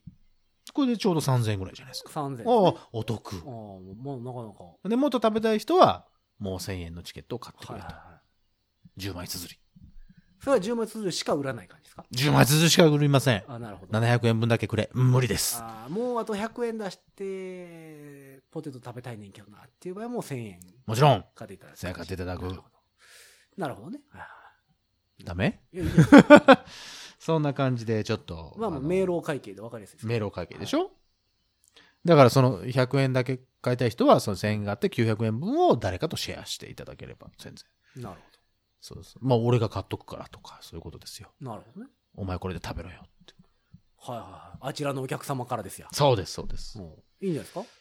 [0.81, 2.11] これでちょうど3000円ぐらいじゃないですか。
[2.11, 3.35] 3000円ですね、おお得。
[3.37, 4.89] ああ、もうなかなか。
[4.89, 6.07] で、もっと食べたい人は、
[6.39, 7.85] もう1000円のチケットを買ってくれと。
[7.87, 8.21] はいはいは
[8.97, 9.01] い。
[9.01, 9.61] 10枚綴り。
[10.41, 13.45] それは10枚続きしか売らない感じですか？10枚綴りしか売りません。
[13.47, 13.99] あなるほど。
[13.99, 14.91] 700円分だけくれ。
[14.95, 15.59] うん無理です。
[15.61, 21.25] あーもうあと100円出して、ポテト食べたいねんけどなっていう場合はもう1000円もちろん。
[21.35, 21.79] 買っていただく。
[21.79, 22.65] 1000円買っていただくなるほど。
[23.59, 24.01] なるほどね。
[25.23, 25.61] ダメ？
[25.75, 26.11] いいやいいです
[27.21, 28.55] そんな感じで、ちょっと。
[28.57, 30.15] まあ明朗会計で分かりやすいですね。
[30.15, 30.91] 明朗会計でしょ、
[32.07, 38.03] だからその100円だけ買いたい人はその1000円があって900円分を誰かとシェアしていただければ全然。
[38.03, 38.21] なる
[38.81, 39.17] そうです。
[39.21, 41.31] まあ俺が買っとくからとかそういうことですよ。
[41.39, 41.51] ほど。
[41.51, 41.91] なるほどね。
[42.17, 43.35] お前これで食べろよって。
[43.99, 44.59] はいはいはい。
[44.71, 45.89] あちらのお客様からですよ。
[45.93, 46.79] そうです、そうです。
[47.21, 47.81] いいんじゃないです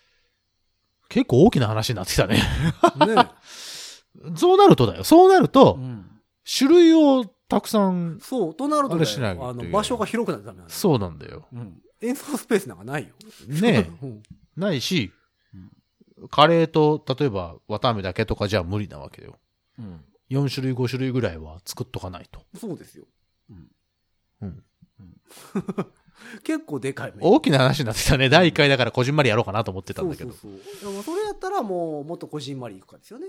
[1.08, 2.42] 結構大きな話になってきたね。
[2.82, 3.16] かね
[4.36, 5.06] そうなるとだよ。
[5.06, 6.22] そうなると、うん。
[6.44, 10.80] 種類をたくさん、そう、となるとねあれしないとあの、場所が広くなってダメなんだよ。
[10.80, 11.48] そうなんだよ。
[11.52, 11.82] うん。
[12.02, 13.16] 演奏スペースなんかないよ。
[13.48, 14.22] ね うんえ、
[14.56, 15.12] ないし、
[16.30, 19.40] カレーと、例えば、綿あめだけとかじゃ無理なわけよ。
[19.80, 20.06] うん。
[20.30, 22.42] 4種類、5種類ぐらいは作っとかないと。
[22.56, 23.06] そうですよ。
[23.50, 23.72] うん。
[24.42, 24.64] うん。
[26.44, 28.30] 結構でかい大きな話になってたね。
[28.30, 30.32] 第1回だからこじんまりやろうかなと思ってたんだけど。
[30.32, 30.92] そうそうそう。
[30.92, 33.28] でもそれやったらもう、もっとこじんまりいくかですよね。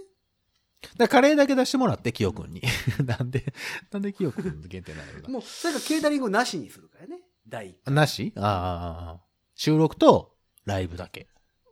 [0.96, 2.62] だカレーだけ出してもらって、キヨ君に。
[3.04, 3.52] なんで、
[3.90, 7.20] なんでキヨ君限定なのもう、それかケータリングなしにするからね。
[7.46, 8.32] 第一なし？
[8.36, 9.20] ああ
[9.54, 11.28] 収録とライブだけ。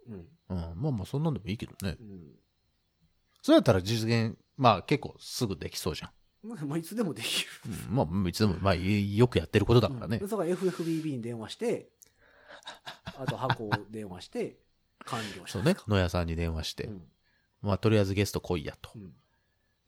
[0.07, 0.29] うん。
[0.49, 0.59] うん。
[0.77, 1.97] まあまあ、そんなんでもいいけどね。
[2.01, 2.35] うん。
[3.43, 6.11] そうやったら実現、まあ結構すぐできそうじゃん。
[6.49, 7.51] まあ、まあいつでもできる。
[7.89, 10.29] うん、まあ、いつでも、まあ、よくやってることだからねうん。
[10.29, 11.91] それから FFBB に電話して、
[13.05, 14.59] あと箱を電話して、
[15.05, 15.77] 完了したそうね。
[15.87, 17.03] 野屋さんに電話して、うん
[17.63, 18.99] まあ、とりあえずゲスト来いやとう。
[18.99, 19.13] ん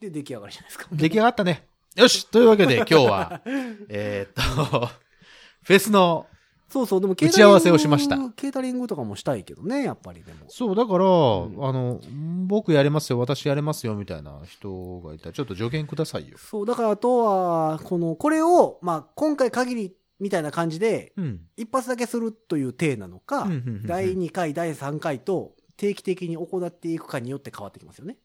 [0.00, 0.86] で、出来上がりじゃないですか。
[0.92, 1.66] 出来上がったね。
[1.96, 3.42] よしというわけで 今日は、
[3.88, 4.86] えーっと、
[5.62, 6.26] フェスの、
[6.68, 10.46] そうそう、でも打ち合わせをしましたケータリングとかもしたいけどね、やっぱりでも。
[10.48, 12.00] そう、だから、んあの、
[12.46, 16.38] 僕やれますよ、私やれますよ、みたいな人がいたら、ちょっと助言くださいよ。
[16.38, 21.40] そう、だからあとは、この、これを、まあ、今回限りみたいな感じで、うん。
[21.56, 28.18] 一発だけするという体なのか、うんうんうんうん第2回、第3回と定期的に行っていくかによって変わってきますよね。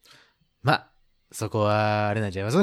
[0.62, 0.92] まあ、
[1.32, 2.58] そこは、あれなんちゃいます？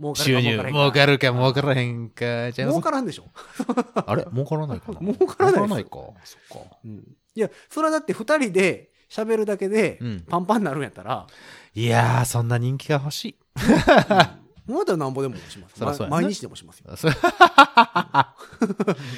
[0.00, 3.28] 儲かる収入、か儲儲かるか儲かからへんか、ちゃい儲からんでしょ。
[3.94, 4.26] あれ？
[4.32, 4.98] 儲からないかな？
[5.14, 5.90] 儲からないないか。
[6.24, 6.76] そっか。
[6.84, 7.16] うん。
[7.34, 11.26] いや、それはだって二人で喋るだけでうんパンパンになるんやったら、
[11.74, 13.38] いやー、そんな人気が欲しい。
[13.60, 14.39] もうだ
[14.82, 15.96] ったらなんぼでもします。
[15.96, 16.96] そ毎日でもしますよ。
[16.96, 17.08] そ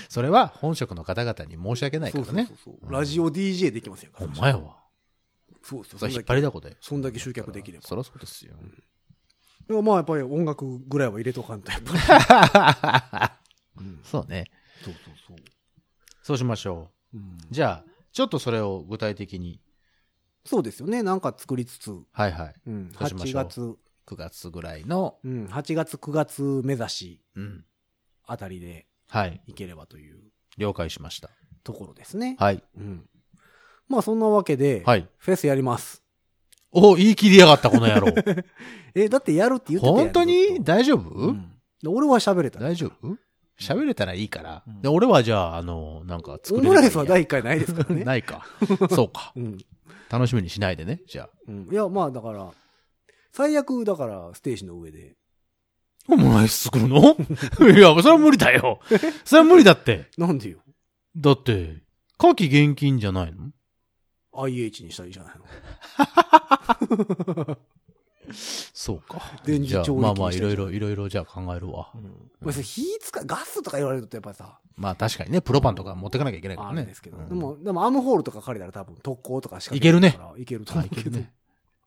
[0.08, 2.48] それは本職の方々に申し訳ないからね
[2.88, 4.12] ラジオ DJ できますよ。
[4.14, 4.76] ほんまやわ。
[5.62, 6.00] そうそう。
[6.00, 6.76] それ引っ張りだこで。
[6.80, 7.86] そんだけ集客できれば。
[7.86, 8.54] そりゃそうですよ。
[9.66, 13.38] でもまあやっぱり音楽ぐらいは入れとかんと、やっぱ
[13.78, 13.80] り。
[13.84, 14.50] うんそうね。
[14.84, 15.36] そうそうそう。
[16.22, 17.18] そうしましょう。
[17.50, 19.60] じゃあ、ちょっとそれを具体的に、
[20.44, 21.02] そうですよね。
[21.02, 22.54] なんか作りつつ、はいはい。
[22.66, 27.64] うん、8そうしましょう月、9月ぐらいの、うん、8月、9月目指しうん。
[28.26, 29.40] あたりではい。
[29.46, 30.20] いければという
[30.58, 31.30] 了解しました。
[31.64, 32.36] ところですね。
[32.38, 32.62] はい。
[32.76, 33.06] うん。
[33.88, 35.08] まあそんなわけで、はい。
[35.18, 36.02] フェスやります。
[36.72, 38.08] お、言い切りやがった、この野郎。
[38.94, 40.64] え、だってやるって言ってたやん本当に？
[40.64, 41.48] 大丈夫、うん
[41.82, 42.60] で俺は喋れた。
[42.60, 43.16] 大丈夫？
[43.60, 44.62] 喋れたらいいから。
[44.66, 48.04] うんで俺はじゃあ、あの、なんか作オれればいいやムライスは第1回ないですからね。
[48.04, 48.46] ないか。
[48.90, 49.32] そうか。
[49.36, 49.58] うん。
[50.10, 51.30] 楽しみにしないでね、じゃあ。
[51.48, 51.68] うん。
[51.70, 52.50] いや、まあだから、
[53.32, 55.16] 最悪だからステージの上で。
[56.08, 56.98] オムライス作るの？
[57.70, 58.80] いや、それは無理だよ。
[59.24, 60.10] それは無理だって。
[60.18, 60.58] なんでよ？
[61.16, 61.76] だって、
[62.18, 63.52] 夏季現金じゃないの
[64.34, 65.44] ？IH にしたらいいじゃないの。
[68.32, 69.20] そうか。
[69.44, 71.90] 電磁調理器まあまあ、いろいろ、いろいろじゃあ考えるわ。
[72.40, 76.80] まあ、それ火使う、ガスとか言われるとやっぱりさ、まあ確かにね、プロパンとか持ってかなきゃいけないからね。
[76.82, 77.18] あれですけど。
[77.18, 80.18] うんでも、でもアームホールとか借りたら多分特攻とかしかいけるね。
[80.38, 81.00] いけるとあ思けど。
[81.00, 81.32] いうけるね。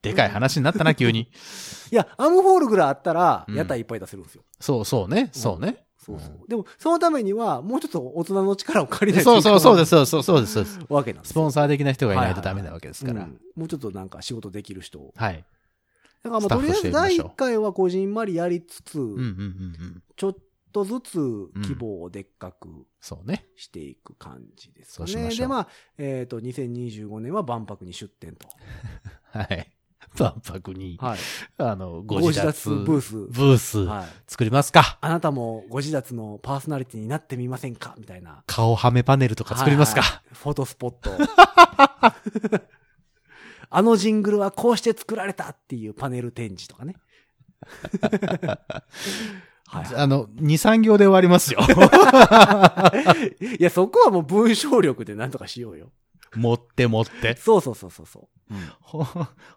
[0.06, 1.30] でかい話になったな、急に。
[1.92, 4.44] いや、アームホールぐらいあったら、うん屋台いっぱい出せるんですよ。
[4.60, 5.86] そうそうね、そうね。
[5.98, 6.48] そうそう。
[6.48, 10.54] でも、そのためには、もうちょっと大人の力を借りないそうそうそうですそうそうそうです。
[10.54, 11.34] そうですわけなんですよ。
[11.34, 13.24] スポンサー的な人がいないとダメなわけですから。
[13.24, 15.14] うんもうちょっとなんか仕事できる人を。
[15.16, 15.46] はい。
[16.24, 20.04] だからまあ、スタッフとりあえず第してみましょう1回はこじんまりやりつつ、うんうんうんうん。
[20.16, 20.36] ちょっ
[20.72, 21.18] とずつ
[21.56, 22.68] 規模をでっかく
[23.00, 23.46] そうね。
[23.56, 25.12] していく感じですかね。
[25.12, 28.48] そうしましょうで、まあ、えっ、と、2025年は万博に出展と。
[29.32, 29.72] はい。
[30.20, 31.20] 万博に、はい。
[31.58, 33.16] あの、ごご自立ブース。
[33.16, 34.06] ブースはい。
[34.28, 34.98] 作りますか。
[35.02, 37.96] あなたもご自立のパーソナリティになってみませんか？
[37.98, 38.44] みたいな。
[38.48, 40.02] 顔はめパネルとか作りますか。
[40.02, 41.12] はいはいフォトスポット。
[43.70, 46.96] あのジングルはこうして作られたっていうパネル展示とかね。
[49.68, 51.60] はいはあの、2、3行で終わりますよ。
[53.42, 53.56] い。
[53.60, 55.92] いや、そこはもう文章力でなんとかしようよ。
[56.36, 57.36] 持って持って。
[57.36, 58.28] そうそうそうそうそう。
[58.82, 59.04] ほ、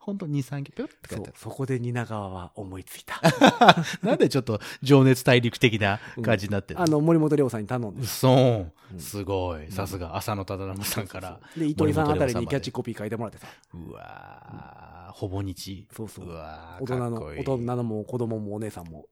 [0.01, 3.17] ほんと2、3行ぴょって書そいうてあそこで蜷川は思いついた。
[3.17, 3.37] る。
[4.03, 8.07] なんでちょっと情熱大陸的な感じになってるあの、森本亮さんに頼んで。
[8.07, 8.97] そうう。
[8.97, 9.71] んすごい。
[9.71, 11.39] さすが、浅野忠信さんから。
[11.57, 13.47] で、糸井さんあたりにキャッチココピー書いてもらってさ。
[13.75, 15.87] うわーほぼ日。
[15.95, 19.07] そうそううわー大人の、大人のも子供もお姉さんも。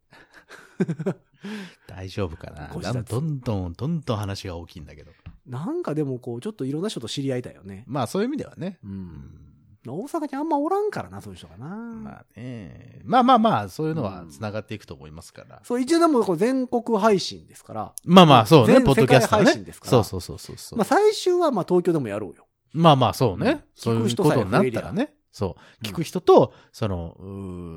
[1.86, 2.68] 大丈夫かな
[3.02, 5.12] どんどん、どんどん話が大きいんだけど。
[5.46, 7.84] なんかでもこう、ちょっといろんな人と知り合いたいよね。
[7.86, 8.78] まあそういう意味ではね。
[8.84, 8.88] う。
[8.88, 9.46] うんん
[9.88, 11.66] 大阪にあんまおらんからな、そういう人がな。
[11.68, 13.00] まあね。
[13.04, 15.60] まあまあまあ、そういうのは繋がっていくと思いますから。
[15.62, 17.94] そう、一応でも全国配信ですから。
[18.04, 19.80] まあまあ、そうね、全ポッドキャストはね配信です。
[19.80, 20.78] からそうそうそうそうそう。
[20.78, 22.46] まあ最終はまあ東京でもやろうよ。
[22.72, 23.50] まあまあ、そうね。
[23.50, 25.14] うんそういうことになったらね。
[25.30, 25.50] そう。
[25.50, 27.22] うん聞く人と、その、う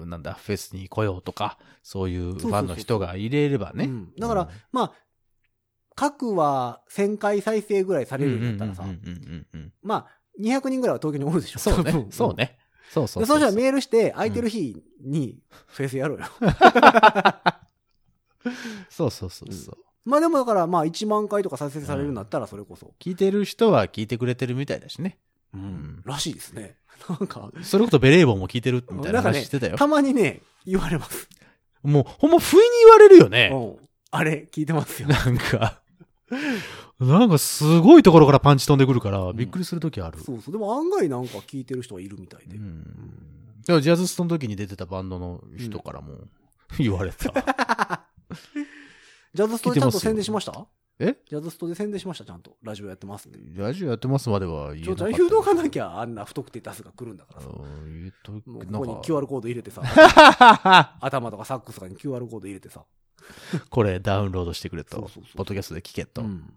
[0.03, 3.86] ーなんだ、フェスに来ようとか、そういうファンの人が入れればね。
[3.86, 4.91] うんだから、まあ、
[6.00, 9.74] 各は1000回再生ぐらいさうん、れうんうんうんるんだったらさ、うんうんうん。
[9.84, 10.08] まあ、
[10.41, 11.60] 200人ぐらいは東京におるでしょ。
[11.60, 12.08] そうね。
[12.10, 12.36] そう。
[12.36, 12.58] ね。
[12.89, 15.38] そうそうでそうしたらメールして、空いてる日に
[15.68, 16.26] フェスやろうよ。
[18.89, 19.78] そうそうそうそう。
[20.06, 22.93] まあでもだから、まあ1万回とか再生されるんだったらそれこそ。
[23.00, 25.18] 聞いてる人は聞いてくれてるみたいだしね。
[25.54, 26.78] うんんらしいですね。
[27.10, 29.76] なんか、それこそベレー帽も聞いてるみたいな話してたよ。
[29.78, 31.28] たまにね、言われます。
[31.84, 33.52] もう、ほんま不意に言われるよね。
[33.54, 35.08] うんあれ、聞いてますよ。
[35.08, 35.82] なんか、
[37.00, 40.20] なんかすごいところからパンチ飛んでくるから、んびっくりするときある。
[40.20, 40.52] そうそう。
[40.52, 42.58] でも案外なんか聞いてる人はいるみたいで。
[42.58, 42.84] うん。
[43.66, 46.16] でもジャズストの時に出てたバンドの人からも
[46.78, 48.06] 言われた。
[49.34, 50.68] ジャズストでちゃんと宣伝しました？
[51.00, 51.16] え？
[51.30, 52.58] ジャズストで宣伝しました、ちゃんと。
[52.62, 53.40] ラジオやってますって。
[53.56, 55.18] ラジオやってますまでは言えなかった。
[55.18, 57.48] 誘導がなきゃあんな不特定多数が来るんだからさ。
[57.50, 58.42] うん言うと、こ
[58.80, 59.82] こに QR コード入れてさ、
[61.00, 62.84] 頭とかサックスとかに QR コード入れてさ。
[63.70, 64.97] これダウンロードしてくれと。
[64.97, 66.22] そうそうそうポッドキャストで聞けと。
[66.22, 66.53] うん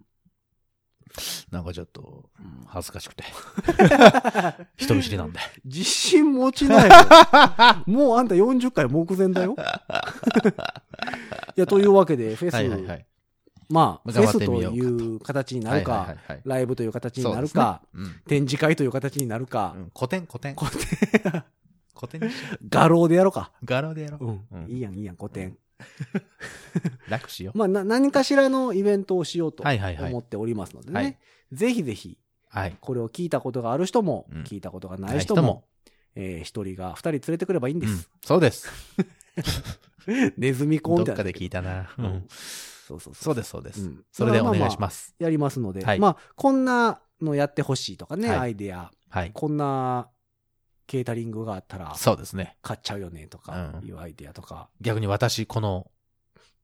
[1.51, 3.23] なんかちょっとうん恥ずかしくて。
[4.77, 5.39] 人見知りなんで。
[5.63, 6.95] 自信持ちないよ。
[7.85, 9.55] もうあんた40回目前だよ。
[11.55, 13.05] いや、というわけで、フェス、はいはいはい。
[13.69, 19.81] まあ、フ頑ェスという形になるかはいはい、はいはいライブという形になるか、ですね展示会という形になるかうん。
[19.83, 20.55] う、ん古典古典。
[20.55, 20.69] 古
[21.95, 23.51] 古典にしよう画廊でやろうか。
[23.63, 24.25] 柄でやろう。
[24.25, 24.45] うん。
[24.51, 25.57] うんいいやん、いいやん、古典。
[27.09, 27.57] 楽しよう。
[27.57, 31.19] まあ、な、何かしらのイベントをしようとはいはいはい思っておりますのではいね。
[31.51, 32.17] ぜひぜひ、
[32.49, 32.77] はい。
[32.79, 35.65] これを聞いたことがある人もうん、聞いたことがない人もない人も、
[36.15, 38.09] えー一人が二人連れてくればいいんでうんす。
[38.23, 38.69] そうです。
[40.37, 41.07] ネズミ講みたいな。
[41.07, 41.93] どっかで聞いたな。
[41.97, 42.27] うんうん
[42.83, 44.03] そうそうそうです、そうですうん。
[44.11, 45.15] それでお願いします。
[45.17, 49.31] やりますので、はいまあ、こんなのやってほしいとかね、はいアイデア、はい。
[49.33, 50.09] こんな
[50.87, 52.57] ケータリングがあったらそうですね。
[52.61, 54.69] 買っちゃうよねとかうんいうアイデアとか。
[54.81, 55.89] 逆に私、この、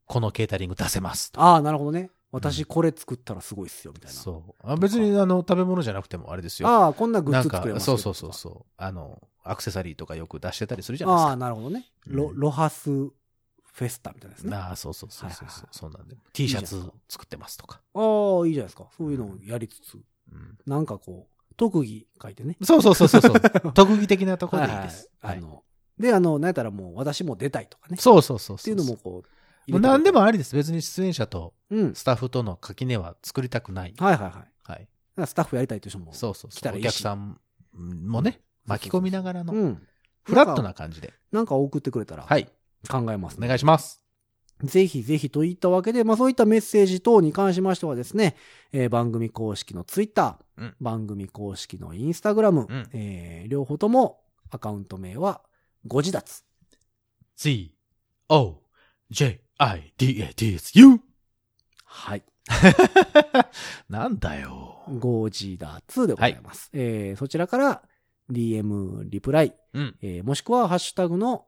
[0.06, 1.32] このケータリング出せます。
[1.36, 2.10] ああ、なるほどね。
[2.32, 4.20] 私これ作ったらすごいっすよ、みたいな。
[4.20, 4.72] そう。
[4.72, 6.70] あ別に、あの、食べ物じゃなくてもあれですよ。
[6.70, 8.66] ああ、こんなグッズ作れ、ますそうよそうそうそう。
[8.78, 11.36] あの、アクセサリーとかよく出してたりするじゃああ、ないですか。
[11.38, 11.86] なるほどね。
[12.08, 14.56] うんロロハスフェスタみたいなですね。
[14.56, 15.68] あああ、そうそうそうそうそう。
[15.72, 16.18] そうなんで。
[16.34, 17.82] T シャツ作ってますとか。
[17.96, 18.88] あ、いいじゃないですか。
[18.98, 22.58] そういうのをやりつつ、うんなんかこう、特技書いてね。
[22.64, 23.34] そうそうそうそうそう。
[23.76, 25.10] 特技的なところでいいです。
[25.22, 25.42] はいい。
[25.42, 25.64] ははいあの、
[26.00, 27.98] で、あの、なんやったらもう私も出たいとかね。
[27.98, 28.62] そうそうそうそう。
[28.62, 29.24] っていうのもこ
[29.68, 30.22] う、もう何でも。
[30.22, 30.56] もありです。
[30.56, 31.94] 別に出演者とうん。
[31.96, 33.94] スタッフとの垣根は作りたくない。
[33.98, 34.32] はいはいはい。
[34.32, 34.88] だかはい。
[35.18, 36.14] らスタッフやりたいという人も。
[36.14, 36.58] そうそうそう。
[36.58, 37.40] 来たらいいしお客さん
[37.74, 39.88] もね、巻き込みながらの、うん。
[40.24, 41.14] フラットな感じで。
[41.32, 42.50] なんか送ってくれたら、はい。
[42.88, 44.02] 考えます、お願いします。
[44.64, 48.36] ぜひぜひといったわけで、まあそういったメッセージ等に関しましてはですね、
[48.74, 55.42] えー番組公式のツイッター、うん番組公式のインスタグラム、うんえー両方ともアカウント名は
[55.88, 56.44] ご自立。
[57.38, 57.72] Z,
[58.28, 58.58] O,
[59.10, 61.00] J, I, D, A, D, S, U!
[61.86, 62.24] はい。
[63.90, 64.84] なんだよ。
[65.00, 66.70] ご自立でございます。
[66.74, 67.82] えーそちらから
[68.30, 69.96] DM リプライ、うん。
[70.02, 71.46] えーもしくはハッシュタグの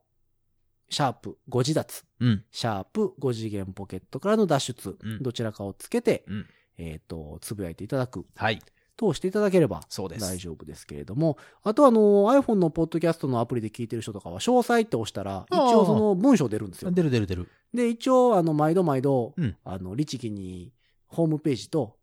[0.92, 2.44] シャープご自立、うん。
[2.52, 6.46] シャープ5次元ポケットからの脱出、うんどちらかをつけて、うん。
[6.78, 8.60] えっ、と、つぶやいていただく、はい。
[8.98, 10.22] 通していただければそうです。
[10.22, 12.00] 大丈夫ですけれども、あとあの、
[12.32, 16.92] iPhone のポッドキャストのアプリで聞いてる人とかは、詳細って押したら、一応その文章出るんですよ。
[16.92, 17.48] 出る出る出る。
[17.74, 20.74] で、一応、あの、毎度毎度、うんあの、律儀に、
[21.08, 21.98] ホームページと、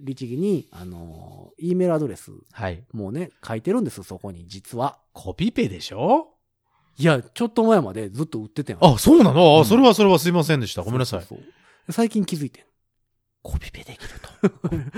[0.00, 2.84] 律儀に、あの、E メールアドレス、はい。
[2.92, 4.98] もうね、書いてるんです、そこに、実は。
[5.12, 6.33] コピペでしょ？
[6.96, 8.78] いや、ちょっと前までずっと売っててん。
[8.80, 9.56] あ、そうなの？
[9.56, 10.82] あ、うんそれはそれはすいませんでした。
[10.82, 11.20] ごめんなさい。
[11.22, 11.44] そうそうそ
[11.88, 12.64] う最近気づいてん。
[13.42, 13.98] コピペでき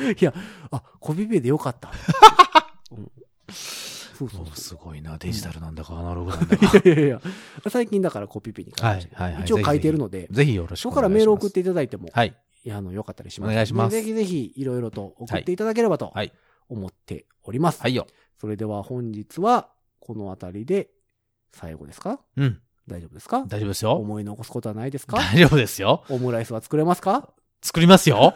[0.01, 0.33] る いや、
[0.71, 1.91] あ、コピペでよかった。
[2.93, 3.11] うん
[3.49, 4.37] そうと。
[4.37, 4.75] そうす。
[4.75, 5.19] ごいな。
[5.19, 6.81] デジタルなんだかアナログなんだいか。
[6.89, 7.21] やいやいや、
[7.69, 10.95] 最近だからコピペに変えましたはいはいはい一応書いてるので、ぜひよろしくそお願いします。
[10.95, 12.35] こからメール送っていただいても、はい。
[12.65, 13.51] いやあの、よかったりします。
[13.51, 16.33] お願いしますでぜひぜひ、いろいろと送っていただければとはい。
[16.69, 17.81] 思っております。
[17.83, 18.07] はいよ。
[18.41, 19.69] それでは本日は、
[20.01, 20.89] このあたりで、
[21.57, 22.21] 最後ですか？
[22.37, 22.61] うん。
[22.87, 23.45] 大丈夫ですか？
[23.49, 23.93] 大丈夫ですよ。
[23.95, 25.17] 思い残すことはないですか？
[25.17, 26.05] 大丈夫ですよ。
[26.09, 27.31] オムライスは作れますか？
[27.63, 28.33] 作りますよ。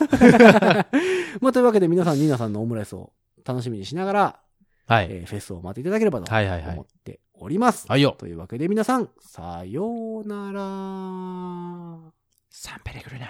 [1.41, 3.13] まあ、というわけで皆さん、ニーナさんのオムライスを
[3.45, 4.41] 楽しみにしながら、
[4.89, 5.09] はい。
[5.11, 7.87] えーフェスを待っていただければとはいはいはい思っております。
[7.89, 8.17] はいよ。
[8.19, 12.13] というわけで皆さん、さようなら。
[12.51, 13.29] サンペレグルナウ。